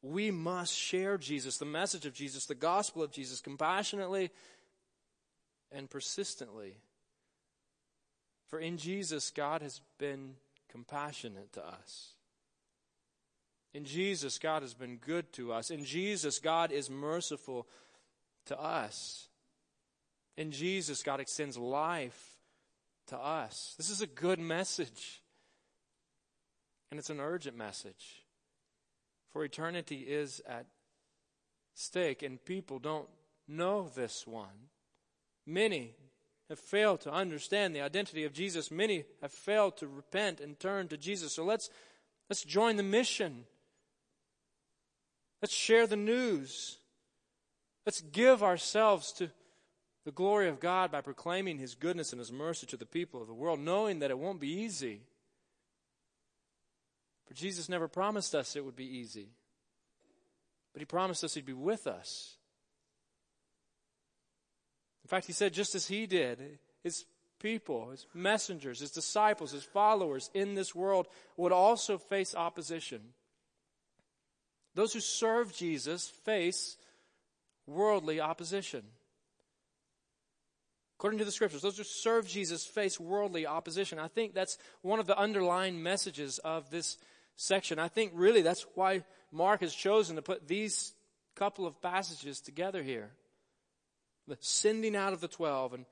we 0.02 0.32
must 0.32 0.74
share 0.74 1.18
Jesus, 1.18 1.58
the 1.58 1.66
message 1.66 2.06
of 2.06 2.14
Jesus, 2.14 2.46
the 2.46 2.56
gospel 2.56 3.04
of 3.04 3.12
Jesus, 3.12 3.42
compassionately 3.42 4.32
and 5.72 5.90
persistently. 5.90 6.78
For 8.48 8.60
in 8.60 8.78
Jesus, 8.78 9.30
God 9.30 9.62
has 9.62 9.82
been 9.98 10.36
compassionate 10.70 11.52
to 11.54 11.66
us. 11.66 12.14
In 13.74 13.86
Jesus, 13.86 14.40
God 14.40 14.62
has 14.64 14.74
been 14.74 14.98
good 14.98 15.32
to 15.34 15.54
us. 15.54 15.70
In 15.70 15.86
Jesus, 15.86 16.40
God 16.40 16.72
is 16.72 16.90
merciful 16.90 17.68
to 18.48 18.60
us. 18.60 19.28
In 20.38 20.52
Jesus, 20.52 21.04
God 21.04 21.20
extends 21.20 21.58
life 21.58 22.38
to 23.08 23.18
us. 23.18 23.76
This 23.78 23.90
is 23.90 24.02
a 24.02 24.08
good 24.08 24.40
message. 24.40 25.22
And 26.90 27.00
it's 27.00 27.10
an 27.10 27.20
urgent 27.20 27.56
message. 27.56 28.24
For 29.32 29.44
eternity 29.44 29.98
is 29.98 30.42
at 30.48 30.66
stake, 31.76 32.24
and 32.24 32.44
people 32.44 32.80
don't 32.80 33.08
know 33.48 33.90
this 33.94 34.26
one. 34.26 34.70
Many 35.46 35.96
have 36.50 36.60
failed 36.60 37.02
to 37.02 37.12
understand 37.12 37.76
the 37.76 37.82
identity 37.82 38.24
of 38.24 38.34
Jesus. 38.34 38.72
Many 38.72 39.06
have 39.22 39.32
failed 39.32 39.78
to 39.78 39.88
repent 39.88 40.40
and 40.40 40.60
turn 40.60 40.88
to 40.88 40.98
Jesus. 40.98 41.34
So 41.34 41.44
let's, 41.44 41.70
let's 42.30 42.44
join 42.44 42.76
the 42.76 42.84
mission. 42.84 43.46
Let's 45.42 45.54
share 45.54 45.88
the 45.88 45.96
news. 45.96 46.78
Let's 47.86 48.02
give 48.02 48.44
ourselves 48.44 49.12
to 49.14 49.30
the 50.06 50.12
glory 50.12 50.50
of 50.50 50.60
God 50.60 50.92
by 50.92 51.02
proclaiming 51.02 51.58
His 51.58 51.76
goodness 51.76 52.12
and 52.12 52.20
His 52.20 52.32
mercy 52.32 52.68
to 52.68 52.78
the 52.78 52.86
people 52.86 53.22
of 53.22 53.28
the 53.28 53.34
world, 53.34 53.60
knowing 53.60 54.00
that 54.00 54.12
it 54.12 54.20
won't 54.20 54.40
be 54.40 54.62
easy. 54.62 55.02
For 57.26 57.34
Jesus 57.34 57.70
never 57.70 57.88
promised 57.88 58.34
us 58.34 58.56
it 58.56 58.66
would 58.66 58.76
be 58.76 58.98
easy, 58.98 59.30
but 60.74 60.82
He 60.82 60.86
promised 60.86 61.24
us 61.24 61.36
He'd 61.36 61.46
be 61.46 61.54
with 61.54 61.88
us. 61.88 62.38
In 65.04 65.10
fact, 65.10 65.28
He 65.28 65.34
said, 65.34 65.54
just 65.54 65.76
as 65.76 65.88
He 65.88 66.06
did, 66.06 66.60
His 66.84 67.06
people, 67.40 67.92
His 67.92 68.08
messengers, 68.14 68.80
His 68.80 68.92
disciples, 68.92 69.52
His 69.52 69.64
followers 69.64 70.30
in 70.34 70.56
this 70.56 70.76
world 70.76 71.08
would 71.38 71.52
also 71.52 71.98
face 71.98 72.36
opposition. 72.36 73.02
Those 74.80 74.94
who 74.94 75.02
serve 75.02 75.54
Jesus 75.54 76.08
face 76.24 76.78
worldly 77.68 78.22
opposition. 78.22 78.82
According 80.98 81.20
to 81.20 81.26
the 81.26 81.34
scriptures, 81.34 81.62
those 81.62 81.78
who 81.78 81.84
serve 81.84 82.26
Jesus 82.26 82.66
face 82.66 82.98
worldly 82.98 83.46
opposition. 83.46 84.00
I 84.00 84.08
think 84.08 84.34
that's 84.34 84.58
one 84.82 85.02
of 85.02 85.06
the 85.06 85.18
underlying 85.18 85.84
messages 85.84 86.38
of 86.46 86.70
this 86.70 86.98
section. 87.36 87.78
I 87.78 87.90
think 87.90 88.14
really 88.16 88.42
that's 88.42 88.66
why 88.74 89.04
Mark 89.34 89.60
has 89.60 89.76
chosen 89.76 90.16
to 90.16 90.22
put 90.22 90.48
these 90.48 90.94
couple 91.36 91.68
of 91.68 91.82
passages 91.82 92.40
together 92.40 92.82
here. 92.82 93.12
The 94.30 94.38
sending 94.40 94.96
out 94.96 95.12
of 95.12 95.20
the 95.20 95.28
twelve 95.28 95.74
and, 95.74 95.86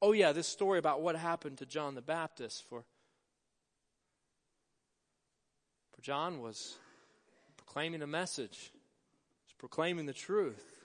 oh 0.00 0.12
yeah, 0.12 0.32
this 0.32 0.48
story 0.48 0.78
about 0.78 1.02
what 1.02 1.14
happened 1.14 1.58
to 1.58 1.66
John 1.66 1.94
the 1.94 2.00
Baptist 2.00 2.64
for, 2.70 2.84
for 5.94 6.00
John 6.00 6.40
was 6.40 6.78
proclaiming 7.70 8.02
a 8.02 8.06
message, 8.06 8.72
was 9.46 9.52
proclaiming 9.56 10.04
the 10.04 10.12
truth. 10.12 10.80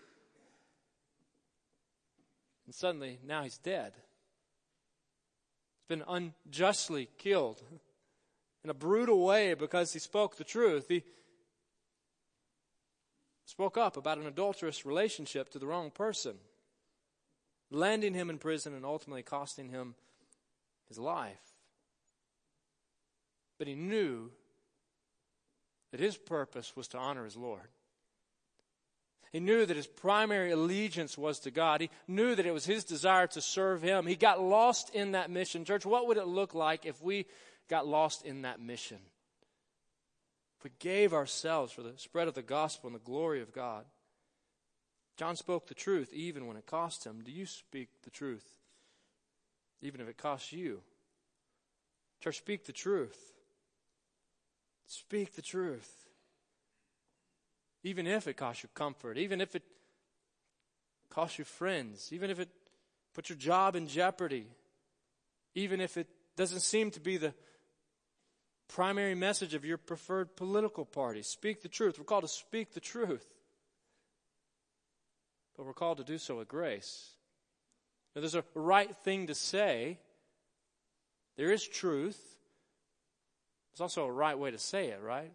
And 2.67 2.75
suddenly, 2.75 3.17
now 3.25 3.41
he's 3.41 3.57
dead. 3.57 3.93
He's 5.79 5.87
been 5.97 6.03
unjustly 6.07 7.09
killed 7.17 7.63
in 8.63 8.69
a 8.69 8.75
brutal 8.75 9.25
way 9.25 9.55
because 9.55 9.93
he 9.93 9.99
spoke 9.99 10.37
the 10.37 10.43
truth. 10.43 10.85
He 10.87 11.03
spoke 13.47 13.79
up 13.79 13.97
about 13.97 14.19
an 14.19 14.27
adulterous 14.27 14.85
relationship 14.85 15.49
to 15.53 15.59
the 15.59 15.65
wrong 15.65 15.89
person, 15.89 16.35
landing 17.71 18.13
him 18.13 18.29
in 18.29 18.37
prison 18.37 18.75
and 18.75 18.85
ultimately 18.85 19.23
costing 19.23 19.69
him 19.69 19.95
his 20.87 20.99
life. 20.99 21.55
But 23.57 23.67
he 23.67 23.73
knew 23.73 24.29
that 25.95 26.03
his 26.03 26.17
purpose 26.17 26.75
was 26.75 26.89
to 26.89 26.97
honor 26.97 27.23
his 27.23 27.37
Lord. 27.37 27.69
He 29.31 29.39
knew 29.39 29.65
that 29.65 29.77
his 29.77 29.87
primary 29.87 30.51
allegiance 30.51 31.17
was 31.17 31.39
to 31.39 31.51
God. 31.51 31.79
He 31.79 31.89
knew 32.05 32.35
that 32.35 32.45
it 32.45 32.53
was 32.53 32.65
his 32.65 32.83
desire 32.83 33.27
to 33.27 33.39
serve 33.39 33.81
him. 33.81 34.05
He 34.05 34.17
got 34.17 34.41
lost 34.41 34.93
in 34.93 35.13
that 35.13 35.29
mission. 35.29 35.63
Church, 35.63 35.85
what 35.85 36.07
would 36.07 36.17
it 36.17 36.27
look 36.27 36.53
like 36.53 36.85
if 36.85 37.01
we 37.01 37.27
got 37.69 37.87
lost 37.87 38.25
in 38.25 38.41
that 38.41 38.59
mission. 38.59 38.97
If 40.57 40.65
we 40.65 40.71
gave 40.79 41.13
ourselves 41.13 41.71
for 41.71 41.81
the 41.81 41.93
spread 41.95 42.27
of 42.27 42.33
the 42.33 42.41
gospel 42.41 42.89
and 42.89 42.95
the 42.95 42.99
glory 42.99 43.41
of 43.41 43.53
God. 43.53 43.85
John 45.15 45.37
spoke 45.37 45.67
the 45.67 45.73
truth 45.73 46.11
even 46.11 46.45
when 46.45 46.57
it 46.57 46.65
cost 46.65 47.05
him. 47.05 47.21
Do 47.23 47.31
you 47.31 47.45
speak 47.45 47.87
the 48.03 48.11
truth 48.11 48.45
even 49.81 50.01
if 50.01 50.09
it 50.09 50.17
costs 50.17 50.51
you? 50.51 50.81
Church, 52.21 52.37
speak 52.37 52.65
the 52.65 52.73
truth. 52.73 53.34
Speak 54.87 55.35
the 55.35 55.41
truth. 55.41 55.91
Even 57.83 58.07
if 58.07 58.27
it 58.27 58.37
costs 58.37 58.63
you 58.63 58.69
comfort, 58.73 59.17
even 59.17 59.41
if 59.41 59.55
it 59.55 59.63
costs 61.09 61.37
you 61.37 61.45
friends, 61.45 62.09
even 62.11 62.29
if 62.29 62.39
it 62.39 62.49
puts 63.13 63.29
your 63.29 63.37
job 63.37 63.75
in 63.75 63.87
jeopardy, 63.87 64.47
even 65.53 65.79
if 65.79 65.97
it 65.97 66.07
doesn't 66.35 66.61
seem 66.61 66.91
to 66.91 66.99
be 66.99 67.17
the 67.17 67.33
primary 68.67 69.15
message 69.15 69.53
of 69.53 69.65
your 69.65 69.77
preferred 69.77 70.35
political 70.35 70.85
party. 70.85 71.21
Speak 71.21 71.61
the 71.61 71.69
truth. 71.69 71.97
We're 71.97 72.05
called 72.05 72.23
to 72.23 72.27
speak 72.27 72.73
the 72.73 72.79
truth. 72.79 73.25
But 75.55 75.65
we're 75.65 75.73
called 75.73 75.97
to 75.97 76.03
do 76.03 76.17
so 76.17 76.37
with 76.37 76.47
grace. 76.47 77.11
Now, 78.13 78.21
there's 78.21 78.35
a 78.35 78.43
right 78.53 78.95
thing 79.03 79.27
to 79.27 79.35
say. 79.35 79.99
There 81.37 81.51
is 81.51 81.67
truth. 81.67 82.34
There's 83.75 83.81
also 83.81 84.05
a 84.05 84.11
right 84.11 84.39
way 84.39 84.51
to 84.51 84.57
say 84.57 84.87
it, 84.87 85.01
right? 85.03 85.33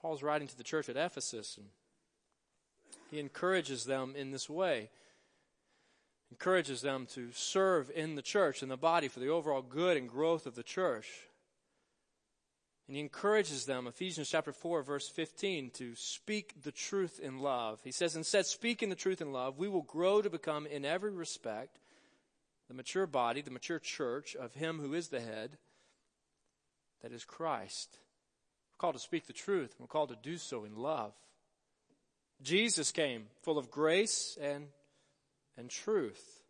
Paul's 0.00 0.22
writing 0.22 0.48
to 0.48 0.56
the 0.56 0.64
church 0.64 0.88
at 0.88 0.96
Ephesus, 0.96 1.56
and 1.56 1.68
he 3.08 3.20
encourages 3.20 3.84
them 3.84 4.14
in 4.16 4.32
this 4.32 4.50
way. 4.50 4.90
Encourages 6.32 6.80
them 6.82 7.06
to 7.14 7.28
serve 7.32 7.88
in 7.94 8.16
the 8.16 8.22
church, 8.22 8.64
in 8.64 8.68
the 8.68 8.76
body, 8.76 9.06
for 9.06 9.20
the 9.20 9.28
overall 9.28 9.62
good 9.62 9.96
and 9.96 10.08
growth 10.08 10.44
of 10.44 10.56
the 10.56 10.64
church. 10.64 11.08
And 12.88 12.96
he 12.96 13.00
encourages 13.00 13.64
them, 13.64 13.86
Ephesians 13.86 14.28
chapter 14.28 14.52
4, 14.52 14.82
verse 14.82 15.08
15, 15.08 15.70
to 15.74 15.94
speak 15.94 16.62
the 16.62 16.72
truth 16.72 17.20
in 17.20 17.38
love. 17.38 17.78
He 17.84 17.92
says, 17.92 18.16
instead, 18.16 18.46
speaking 18.46 18.88
the 18.88 18.96
truth 18.96 19.20
in 19.20 19.30
love, 19.32 19.56
we 19.56 19.68
will 19.68 19.82
grow 19.82 20.20
to 20.20 20.28
become, 20.28 20.66
in 20.66 20.84
every 20.84 21.12
respect, 21.12 21.78
the 22.66 22.74
mature 22.74 23.06
body, 23.06 23.40
the 23.40 23.52
mature 23.52 23.78
church 23.78 24.34
of 24.34 24.54
Him 24.54 24.80
who 24.80 24.94
is 24.94 25.08
the 25.08 25.20
head, 25.20 25.58
that 27.02 27.12
is 27.12 27.24
Christ. 27.24 27.98
We're 28.72 28.78
called 28.78 28.94
to 28.94 29.00
speak 29.00 29.26
the 29.26 29.32
truth. 29.32 29.74
We're 29.78 29.86
called 29.86 30.10
to 30.10 30.16
do 30.22 30.38
so 30.38 30.64
in 30.64 30.76
love. 30.76 31.12
Jesus 32.42 32.90
came 32.90 33.26
full 33.42 33.58
of 33.58 33.70
grace 33.70 34.36
and, 34.40 34.66
and 35.56 35.70
truth. 35.70 36.40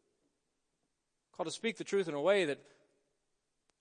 We're 1.30 1.36
called 1.36 1.48
to 1.48 1.54
speak 1.54 1.76
the 1.76 1.84
truth 1.84 2.08
in 2.08 2.14
a 2.14 2.20
way 2.20 2.46
that 2.46 2.60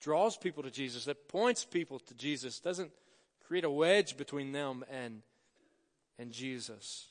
draws 0.00 0.36
people 0.36 0.62
to 0.64 0.70
Jesus, 0.70 1.04
that 1.04 1.28
points 1.28 1.64
people 1.64 1.98
to 2.00 2.14
Jesus, 2.14 2.58
doesn't 2.58 2.90
create 3.46 3.64
a 3.64 3.70
wedge 3.70 4.16
between 4.16 4.52
them 4.52 4.84
and, 4.90 5.22
and 6.18 6.32
Jesus. 6.32 7.06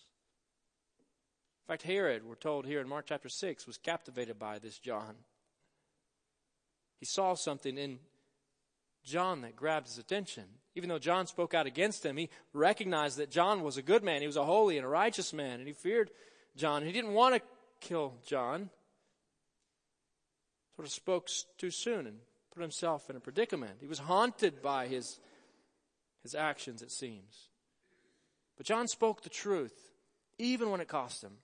In 1.63 1.73
fact, 1.73 1.83
Herod, 1.83 2.23
we're 2.27 2.35
told 2.35 2.65
here 2.65 2.81
in 2.81 2.89
Mark 2.89 3.05
chapter 3.07 3.29
6, 3.29 3.65
was 3.65 3.77
captivated 3.77 4.37
by 4.37 4.59
this 4.59 4.77
John. 4.77 5.15
He 6.99 7.05
saw 7.05 7.33
something 7.33 7.77
in 7.77 7.99
John 9.03 9.41
that 9.41 9.55
grabbed 9.55 9.87
his 9.87 9.97
attention. 9.97 10.45
Even 10.75 10.89
though 10.89 10.99
John 10.99 11.27
spoke 11.27 11.53
out 11.53 11.67
against 11.67 12.05
him, 12.05 12.17
he 12.17 12.29
recognized 12.53 13.17
that 13.17 13.29
John 13.29 13.63
was 13.63 13.77
a 13.77 13.81
good 13.81 14.03
man. 14.03 14.21
He 14.21 14.27
was 14.27 14.37
a 14.37 14.45
holy 14.45 14.77
and 14.77 14.85
a 14.85 14.89
righteous 14.89 15.33
man, 15.33 15.59
and 15.59 15.67
he 15.67 15.73
feared 15.73 16.11
John. 16.55 16.85
He 16.85 16.91
didn't 16.91 17.13
want 17.13 17.35
to 17.35 17.41
kill 17.81 18.13
John. 18.25 18.69
Sort 20.75 20.87
of 20.87 20.93
spoke 20.93 21.29
too 21.57 21.71
soon 21.71 22.07
and 22.07 22.19
put 22.53 22.61
himself 22.61 23.09
in 23.09 23.15
a 23.15 23.19
predicament. 23.19 23.77
He 23.81 23.87
was 23.87 23.99
haunted 23.99 24.61
by 24.61 24.87
his, 24.87 25.19
his 26.23 26.35
actions, 26.35 26.81
it 26.81 26.91
seems. 26.91 27.49
But 28.57 28.65
John 28.65 28.87
spoke 28.87 29.23
the 29.23 29.29
truth, 29.29 29.73
even 30.37 30.69
when 30.69 30.81
it 30.81 30.87
cost 30.87 31.23
him. 31.23 31.37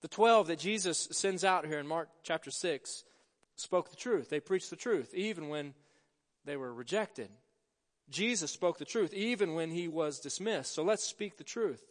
The 0.00 0.08
twelve 0.08 0.46
that 0.48 0.58
Jesus 0.58 1.08
sends 1.10 1.42
out 1.42 1.66
here 1.66 1.78
in 1.78 1.86
Mark 1.86 2.08
chapter 2.22 2.50
6 2.50 3.04
spoke 3.56 3.90
the 3.90 3.96
truth. 3.96 4.30
They 4.30 4.40
preached 4.40 4.70
the 4.70 4.76
truth, 4.76 5.12
even 5.14 5.48
when 5.48 5.74
they 6.44 6.56
were 6.56 6.72
rejected. 6.72 7.28
Jesus 8.10 8.50
spoke 8.50 8.78
the 8.78 8.84
truth, 8.84 9.12
even 9.12 9.54
when 9.54 9.70
he 9.70 9.88
was 9.88 10.18
dismissed. 10.18 10.74
So 10.74 10.82
let's 10.82 11.04
speak 11.04 11.36
the 11.36 11.44
truth. 11.44 11.82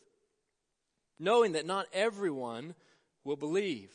Knowing 1.19 1.53
that 1.53 1.65
not 1.65 1.88
everyone 1.93 2.75
will 3.23 3.36
believe. 3.36 3.89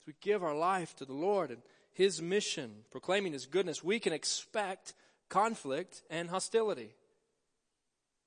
As 0.00 0.06
we 0.06 0.14
give 0.20 0.42
our 0.42 0.54
life 0.54 0.94
to 0.96 1.04
the 1.04 1.12
Lord 1.12 1.50
and 1.50 1.62
his 1.92 2.22
mission, 2.22 2.84
proclaiming 2.90 3.32
his 3.32 3.46
goodness, 3.46 3.82
we 3.82 3.98
can 3.98 4.12
expect 4.12 4.94
conflict 5.28 6.02
and 6.10 6.30
hostility. 6.30 6.94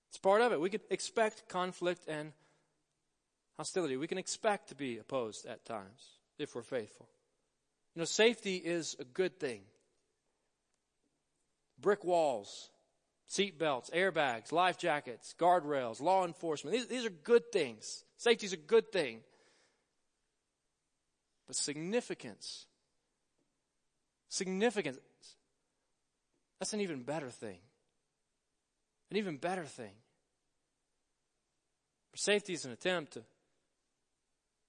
It's 0.10 0.18
part 0.18 0.42
of 0.42 0.52
it. 0.52 0.60
We 0.60 0.70
can 0.70 0.82
expect 0.90 1.48
conflict 1.48 2.04
and 2.08 2.34
hostility. 3.58 3.96
We 3.96 4.08
can 4.08 4.18
expect 4.18 4.70
to 4.70 4.76
be 4.76 4.98
opposed 4.98 5.46
at 5.46 5.66
times 5.66 6.20
if 6.38 6.54
we're 6.54 6.64
faithful. 6.64 7.08
You 7.96 8.02
know, 8.02 8.06
safety 8.06 8.58
is 8.58 8.96
a 9.00 9.06
good 9.06 9.40
thing. 9.40 9.62
Brick 11.82 12.04
walls, 12.04 12.70
seat 13.28 13.58
belts, 13.58 13.90
airbags, 13.90 14.52
life 14.52 14.78
jackets, 14.78 15.34
guardrails, 15.40 16.02
law 16.02 16.26
enforcement. 16.26 16.76
These, 16.76 16.88
these 16.88 17.06
are 17.06 17.10
good 17.10 17.52
things. 17.52 18.04
Safety 18.18 18.46
is 18.46 18.54
a 18.54 18.58
good 18.58 18.92
thing. 18.92 19.22
But 21.48 21.56
significance 21.56 22.66
significance. 24.32 24.98
That's 26.60 26.74
an 26.74 26.82
even 26.82 27.04
better 27.04 27.30
thing. 27.30 27.60
An 29.12 29.18
even 29.18 29.38
better 29.38 29.66
thing. 29.66 29.94
Safety 32.16 32.54
is 32.54 32.66
an 32.66 32.72
attempt 32.72 33.14
to 33.14 33.24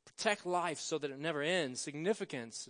protect 0.04 0.46
life 0.46 0.78
so 0.78 0.98
that 0.98 1.10
it 1.10 1.18
never 1.18 1.42
ends. 1.42 1.80
Significance, 1.80 2.68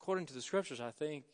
according 0.00 0.26
to 0.26 0.34
the 0.34 0.40
scriptures, 0.40 0.80
I 0.80 0.90
think, 0.90 1.24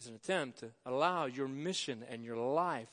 is 0.00 0.06
an 0.06 0.14
attempt 0.14 0.60
to 0.60 0.70
allow 0.84 1.26
your 1.26 1.48
mission 1.48 2.04
and 2.10 2.24
your 2.24 2.36
life 2.36 2.90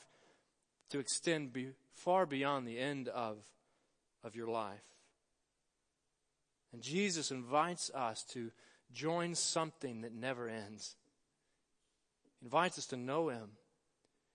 to 0.90 0.98
extend 0.98 1.52
be 1.52 1.68
far 1.92 2.26
beyond 2.26 2.66
the 2.66 2.78
end 2.78 3.08
of, 3.08 3.38
of 4.22 4.34
your 4.36 4.48
life. 4.48 4.84
And 6.72 6.82
Jesus 6.82 7.30
invites 7.30 7.90
us 7.94 8.24
to 8.30 8.50
join 8.92 9.34
something 9.34 10.00
that 10.02 10.14
never 10.14 10.48
ends. 10.48 10.96
He 12.40 12.46
invites 12.46 12.78
us 12.78 12.86
to 12.86 12.96
know 12.96 13.28
Him. 13.28 13.50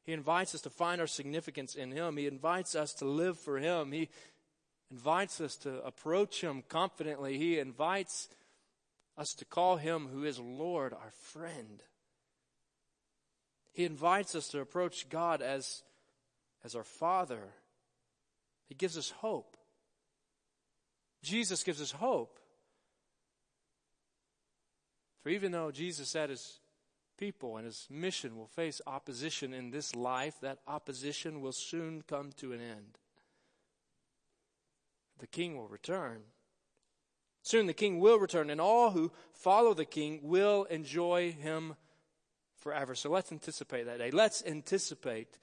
He 0.05 0.13
invites 0.13 0.55
us 0.55 0.61
to 0.61 0.69
find 0.69 1.01
our 1.01 1.07
significance 1.07 1.75
in 1.75 1.91
Him. 1.91 2.17
He 2.17 2.27
invites 2.27 2.75
us 2.75 2.93
to 2.95 3.05
live 3.05 3.37
for 3.37 3.57
Him. 3.57 3.91
He 3.91 4.09
invites 4.89 5.39
us 5.41 5.55
to 5.57 5.83
approach 5.83 6.41
Him 6.41 6.63
confidently. 6.67 7.37
He 7.37 7.59
invites 7.59 8.29
us 9.17 9.33
to 9.35 9.45
call 9.45 9.77
Him 9.77 10.07
who 10.11 10.23
is 10.23 10.39
Lord 10.39 10.93
our 10.93 11.11
friend. 11.11 11.83
He 13.79 13.85
invites 13.85 14.35
us 14.35 14.49
to 14.49 14.59
approach 14.59 15.07
God 15.07 15.41
as, 15.41 15.83
as 16.65 16.75
our 16.75 16.83
Father. 16.83 17.39
He 18.67 18.75
gives 18.75 18.97
us 18.97 19.09
hope. 19.09 19.55
Jesus 21.23 21.63
gives 21.63 21.81
us 21.81 21.91
hope. 21.91 22.41
For 25.23 25.29
even 25.29 25.53
though 25.53 25.71
Jesus 25.71 26.09
said 26.09 26.29
his 26.29 26.59
people 27.17 27.55
and 27.55 27.65
his 27.65 27.87
mission 27.89 28.35
will 28.35 28.47
face 28.47 28.81
opposition 28.85 29.53
in 29.53 29.71
this 29.71 29.95
life, 29.95 30.35
that 30.41 30.59
opposition 30.67 31.39
will 31.39 31.53
soon 31.53 32.01
come 32.01 32.31
to 32.35 32.51
an 32.51 32.59
end. 32.59 32.97
The 35.19 35.27
king 35.27 35.55
will 35.55 35.69
return. 35.69 36.23
Soon 37.43 37.65
the 37.65 37.73
king 37.73 38.01
will 38.01 38.19
return, 38.19 38.49
and 38.49 38.59
all 38.59 38.91
who 38.91 39.13
follow 39.31 39.73
the 39.73 39.85
king 39.85 40.19
will 40.21 40.65
enjoy 40.65 41.31
him 41.31 41.75
forever. 42.59 42.95
So 42.95 43.09
let's 43.09 43.31
anticipate 43.31 43.85
that 43.85 43.99
day. 43.99 44.11
Let's 44.11 44.43
anticipate 44.45 45.37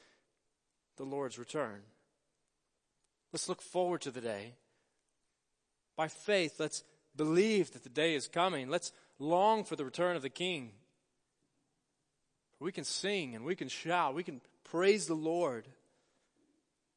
the 0.96 1.04
Lord's 1.04 1.38
return. 1.38 1.82
Let's 3.32 3.48
look 3.48 3.62
forward 3.62 4.02
to 4.02 4.10
the 4.10 4.20
day. 4.20 4.54
By 5.96 6.08
faith, 6.08 6.58
let's 6.58 6.84
believe 7.16 7.72
that 7.72 7.82
the 7.82 7.88
day 7.88 8.14
is 8.14 8.28
coming. 8.28 8.68
Let's 8.68 8.92
long 9.18 9.64
for 9.64 9.76
the 9.76 9.84
return 9.84 10.16
of 10.16 10.22
the 10.22 10.30
King. 10.30 10.72
We 12.60 12.72
can 12.72 12.84
sing 12.84 13.34
and 13.34 13.44
we 13.44 13.54
can 13.54 13.68
shout, 13.68 14.14
we 14.14 14.22
can 14.22 14.40
praise 14.64 15.06
the 15.06 15.14
Lord 15.14 15.66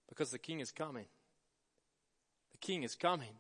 because 0.08 0.32
the 0.32 0.40
King 0.40 0.60
is 0.60 0.72
coming. 0.72 1.06
The 2.52 2.58
King 2.58 2.84
is 2.84 2.96
coming. 2.96 3.36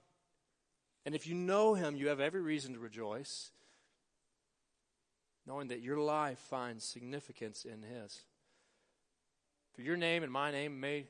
And 1.06 1.15
if 1.15 1.28
you 1.28 1.36
know 1.36 1.74
Him, 1.74 1.96
you 1.96 2.10
have 2.10 2.20
every 2.20 2.42
reason 2.42 2.74
to 2.74 2.80
rejoice, 2.80 3.52
knowing 5.50 5.70
that 5.70 5.82
your 5.82 5.98
life 5.98 6.38
finds 6.38 6.86
significance 6.86 7.66
in 7.66 7.82
His. 7.82 8.22
For 9.74 9.82
your 9.82 9.98
name 9.98 10.22
and 10.22 10.32
my 10.32 10.52
name 10.52 10.80
may, 10.80 11.08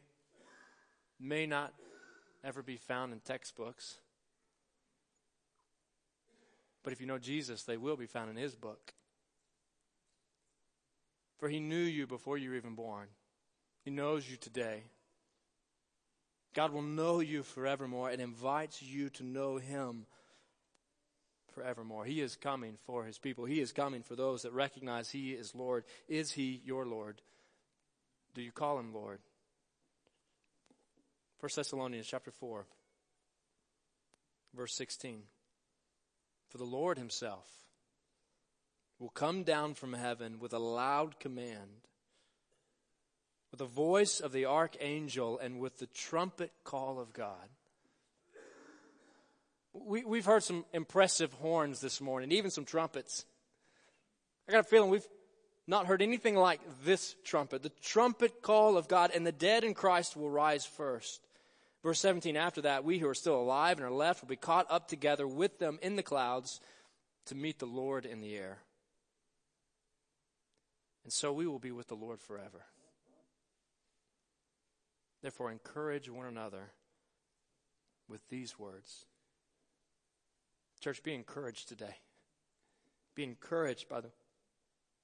may 1.20 1.46
not 1.46 1.74
ever 2.42 2.64
be 2.64 2.78
found 2.78 3.12
in 3.12 3.20
textbooks. 3.20 3.98
But 6.84 6.94
if 6.94 7.02
you 7.02 7.06
know 7.08 7.18
Jesus, 7.18 7.64
they 7.64 7.76
will 7.76 7.98
be 7.98 8.06
found 8.06 8.30
in 8.30 8.38
his 8.38 8.56
book. 8.56 8.94
For 11.38 11.50
he 11.50 11.60
knew 11.60 11.76
you 11.76 12.08
before 12.08 12.38
you 12.38 12.52
were 12.52 12.56
even 12.56 12.76
born. 12.76 13.08
He 13.84 13.92
knows 13.92 14.30
you 14.30 14.38
today. 14.38 14.84
God 16.54 16.72
will 16.72 16.82
know 16.82 17.20
you 17.20 17.44
forevermore 17.44 18.10
and 18.10 18.22
invites 18.22 18.82
you 18.82 19.10
to 19.10 19.24
know 19.24 19.58
him 19.58 20.06
forevermore. 21.60 22.06
He 22.06 22.22
is 22.22 22.36
coming 22.36 22.78
for 22.86 23.04
his 23.04 23.18
people. 23.18 23.46
He 23.46 23.60
is 23.60 23.72
coming 23.72 24.02
for 24.02 24.16
those 24.16 24.44
that 24.44 24.54
recognize 24.54 25.10
he 25.10 25.32
is 25.32 25.56
Lord. 25.56 25.84
Is 26.08 26.32
he 26.32 26.62
your 26.66 26.86
Lord? 26.86 27.22
Do 28.34 28.42
you 28.42 28.52
call 28.52 28.80
him 28.80 28.94
Lord? 28.94 29.20
1 31.40 31.50
Thessalonians 31.56 32.08
chapter 32.08 32.32
4 32.32 32.66
verse 34.56 34.76
16. 34.76 35.22
For 36.50 36.58
the 36.58 36.64
Lord 36.64 36.98
himself 36.98 37.48
will 38.98 39.10
come 39.10 39.44
down 39.44 39.76
from 39.76 39.94
heaven 39.94 40.40
with 40.40 40.54
a 40.54 40.60
loud 40.60 41.20
command, 41.20 41.86
with 43.52 43.60
the 43.60 43.66
voice 43.66 44.20
of 44.20 44.32
the 44.32 44.46
archangel, 44.46 45.40
and 45.40 45.60
with 45.60 45.78
the 45.78 45.88
trumpet 45.88 46.52
call 46.64 47.00
of 47.00 47.14
God. 47.14 47.50
We, 49.86 50.04
we've 50.04 50.26
heard 50.26 50.44
some 50.44 50.66
impressive 50.74 51.34
horns 51.34 51.82
this 51.82 52.02
morning, 52.02 52.32
even 52.32 52.52
some 52.52 52.66
trumpets. 52.66 53.26
I 54.48 54.52
got 54.52 54.60
a 54.62 54.64
feeling 54.64 54.90
we've 54.90 55.08
not 55.68 55.86
heard 55.86 56.02
anything 56.02 56.36
like 56.36 56.60
this 56.84 57.16
trumpet, 57.24 57.62
the 57.62 57.72
trumpet 57.82 58.42
call 58.42 58.78
of 58.78 58.88
God, 58.88 59.12
and 59.14 59.26
the 59.26 59.32
dead 59.32 59.64
in 59.64 59.74
Christ 59.74 60.18
will 60.18 60.30
rise 60.30 60.66
first. 60.66 61.22
Verse 61.84 62.00
17, 62.00 62.36
after 62.36 62.62
that, 62.62 62.84
we 62.84 62.98
who 62.98 63.08
are 63.08 63.14
still 63.14 63.40
alive 63.40 63.78
and 63.78 63.86
are 63.86 63.92
left 63.92 64.22
will 64.22 64.30
be 64.30 64.36
caught 64.36 64.66
up 64.70 64.88
together 64.88 65.28
with 65.28 65.60
them 65.60 65.80
in 65.82 65.96
the 65.96 66.04
clouds 66.04 66.60
to 67.28 67.36
meet 67.36 67.60
the 67.60 67.66
Lord 67.66 68.06
in 68.06 68.20
the 68.22 68.36
air. 68.36 68.58
And 71.04 71.14
so 71.14 71.32
we 71.32 71.48
will 71.48 71.60
be 71.60 71.72
with 71.72 71.88
the 71.88 71.96
Lord 71.96 72.20
forever. 72.20 72.66
Therefore, 75.22 75.52
encourage 75.52 76.10
one 76.10 76.26
another 76.26 76.72
with 78.08 78.28
these 78.30 78.58
words. 78.58 79.06
Church, 80.80 81.04
be 81.04 81.14
encouraged 81.14 81.68
today. 81.68 81.98
Be 83.16 83.24
encouraged 83.24 83.90
by 83.90 84.02
the 84.02 84.12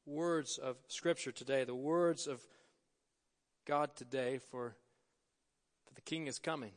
words 0.05 0.57
of 0.57 0.77
Scripture 0.87 1.31
today, 1.31 1.63
the 1.63 1.75
words 1.75 2.27
of 2.27 2.41
God 3.65 3.95
today, 3.95 4.39
for, 4.51 4.75
for 5.85 5.93
the 5.93 6.01
King 6.01 6.27
is 6.27 6.39
coming. 6.39 6.71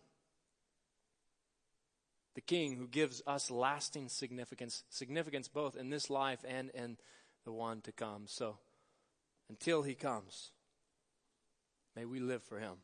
The 2.34 2.40
King 2.40 2.76
who 2.76 2.88
gives 2.88 3.22
us 3.26 3.50
lasting 3.50 4.08
significance, 4.08 4.82
significance 4.88 5.48
both 5.48 5.76
in 5.76 5.90
this 5.90 6.10
life 6.10 6.44
and 6.46 6.70
in 6.70 6.96
the 7.44 7.52
one 7.52 7.80
to 7.82 7.92
come. 7.92 8.24
So, 8.26 8.58
until 9.48 9.82
He 9.82 9.94
comes, 9.94 10.50
may 11.94 12.04
we 12.04 12.18
live 12.18 12.42
for 12.42 12.58
Him. 12.58 12.74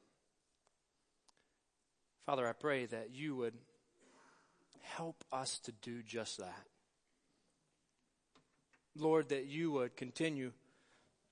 Father, 2.27 2.49
I 2.49 2.53
pray 2.53 2.87
that 2.87 3.11
you 3.13 3.37
would 3.37 3.55
help 4.97 5.25
us 5.33 5.59
to 5.61 5.73
do 5.73 6.03
just 6.03 6.39
that. 6.39 6.67
Lord, 8.97 9.31
that 9.31 9.47
you 9.47 9.73
would 9.73 9.97
continue 9.97 10.53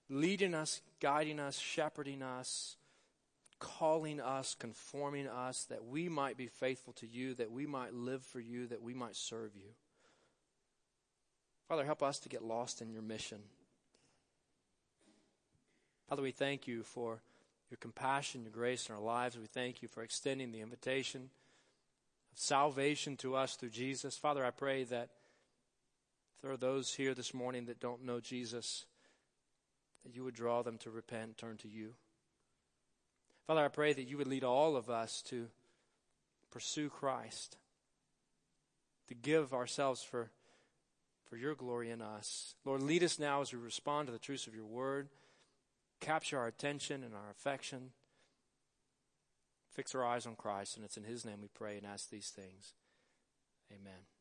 leading 0.09 0.55
us, 0.55 0.83
guiding 1.01 1.39
us, 1.39 1.59
shepherding 1.59 2.23
us, 2.23 2.77
calling 3.59 4.21
us, 4.21 4.57
conforming 4.59 5.29
us, 5.29 5.65
that 5.71 5.85
we 5.85 6.09
might 6.09 6.37
be 6.37 6.49
faithful 6.49 6.93
to 6.95 7.07
you, 7.07 7.35
that 7.35 7.53
we 7.53 7.67
might 7.67 7.95
live 7.95 8.23
for 8.25 8.41
you, 8.41 8.67
that 8.67 8.83
we 8.83 8.95
might 8.95 9.15
serve 9.15 9.55
you. 9.55 9.71
Father, 11.69 11.85
help 11.85 12.03
us 12.03 12.19
to 12.21 12.29
get 12.29 12.43
lost 12.43 12.83
in 12.83 12.91
your 12.91 13.03
mission. 13.03 13.39
Father, 16.09 16.23
we 16.23 16.33
thank 16.33 16.67
you 16.67 16.83
for 16.83 17.23
your 17.71 17.79
compassion, 17.79 18.43
your 18.43 18.51
grace 18.51 18.89
in 18.89 18.95
our 18.95 19.01
lives. 19.01 19.39
We 19.39 19.47
thank 19.47 19.81
you 19.81 19.89
for 19.89 20.03
extending 20.03 20.51
the 20.53 20.61
invitation 20.61 21.31
of 22.33 22.39
salvation 22.39 23.17
to 23.19 23.35
us 23.35 23.57
through 23.57 23.71
Jesus. 23.71 24.17
Father, 24.17 24.45
I 24.45 24.51
pray 24.51 24.85
that 24.85 25.11
there 26.43 26.51
are 26.51 26.57
those 26.57 26.95
here 26.95 27.15
this 27.15 27.33
morning 27.33 27.67
that 27.67 27.81
don't 27.81 28.05
know 28.05 28.21
Jesus, 28.21 28.87
that 30.05 30.15
you 30.15 30.25
would 30.25 30.35
draw 30.35 30.63
them 30.63 30.79
to 30.79 30.91
repent, 30.91 31.39
turn 31.39 31.57
to 31.59 31.69
you. 31.69 31.95
Father, 33.47 33.65
I 33.65 33.69
pray 33.69 33.93
that 33.93 34.09
you 34.09 34.19
would 34.19 34.29
lead 34.29 34.45
all 34.45 34.77
of 34.77 34.91
us 34.91 35.23
to 35.27 35.49
pursue 36.51 36.89
Christ, 36.89 37.57
to 39.09 39.15
give 39.15 39.53
ourselves 39.53 40.03
for, 40.03 40.31
for 41.29 41.37
your 41.37 41.55
glory 41.55 41.91
in 41.91 42.03
us. 42.03 42.55
Lord, 42.65 42.83
lead 42.83 43.03
us 43.03 43.19
now 43.19 43.41
as 43.41 43.53
we 43.53 43.59
respond 43.59 44.07
to 44.07 44.13
the 44.13 44.19
truths 44.19 44.47
of 44.47 44.55
your 44.55 44.67
word 44.67 45.09
capture 46.03 46.39
our 46.39 46.49
attention 46.49 47.03
and 47.05 47.15
our 47.15 47.31
affection. 47.31 47.93
Fix 49.73 49.95
our 49.95 50.05
eyes 50.05 50.27
on 50.27 50.37
Christ, 50.37 50.77
and 50.77 50.85
it's 50.85 50.97
in 50.97 51.05
His 51.05 51.25
name 51.25 51.41
we 51.41 51.49
pray 51.49 51.77
and 51.77 51.87
ask 51.87 52.11
these 52.11 52.29
things. 52.29 52.75
Amen. 53.73 54.12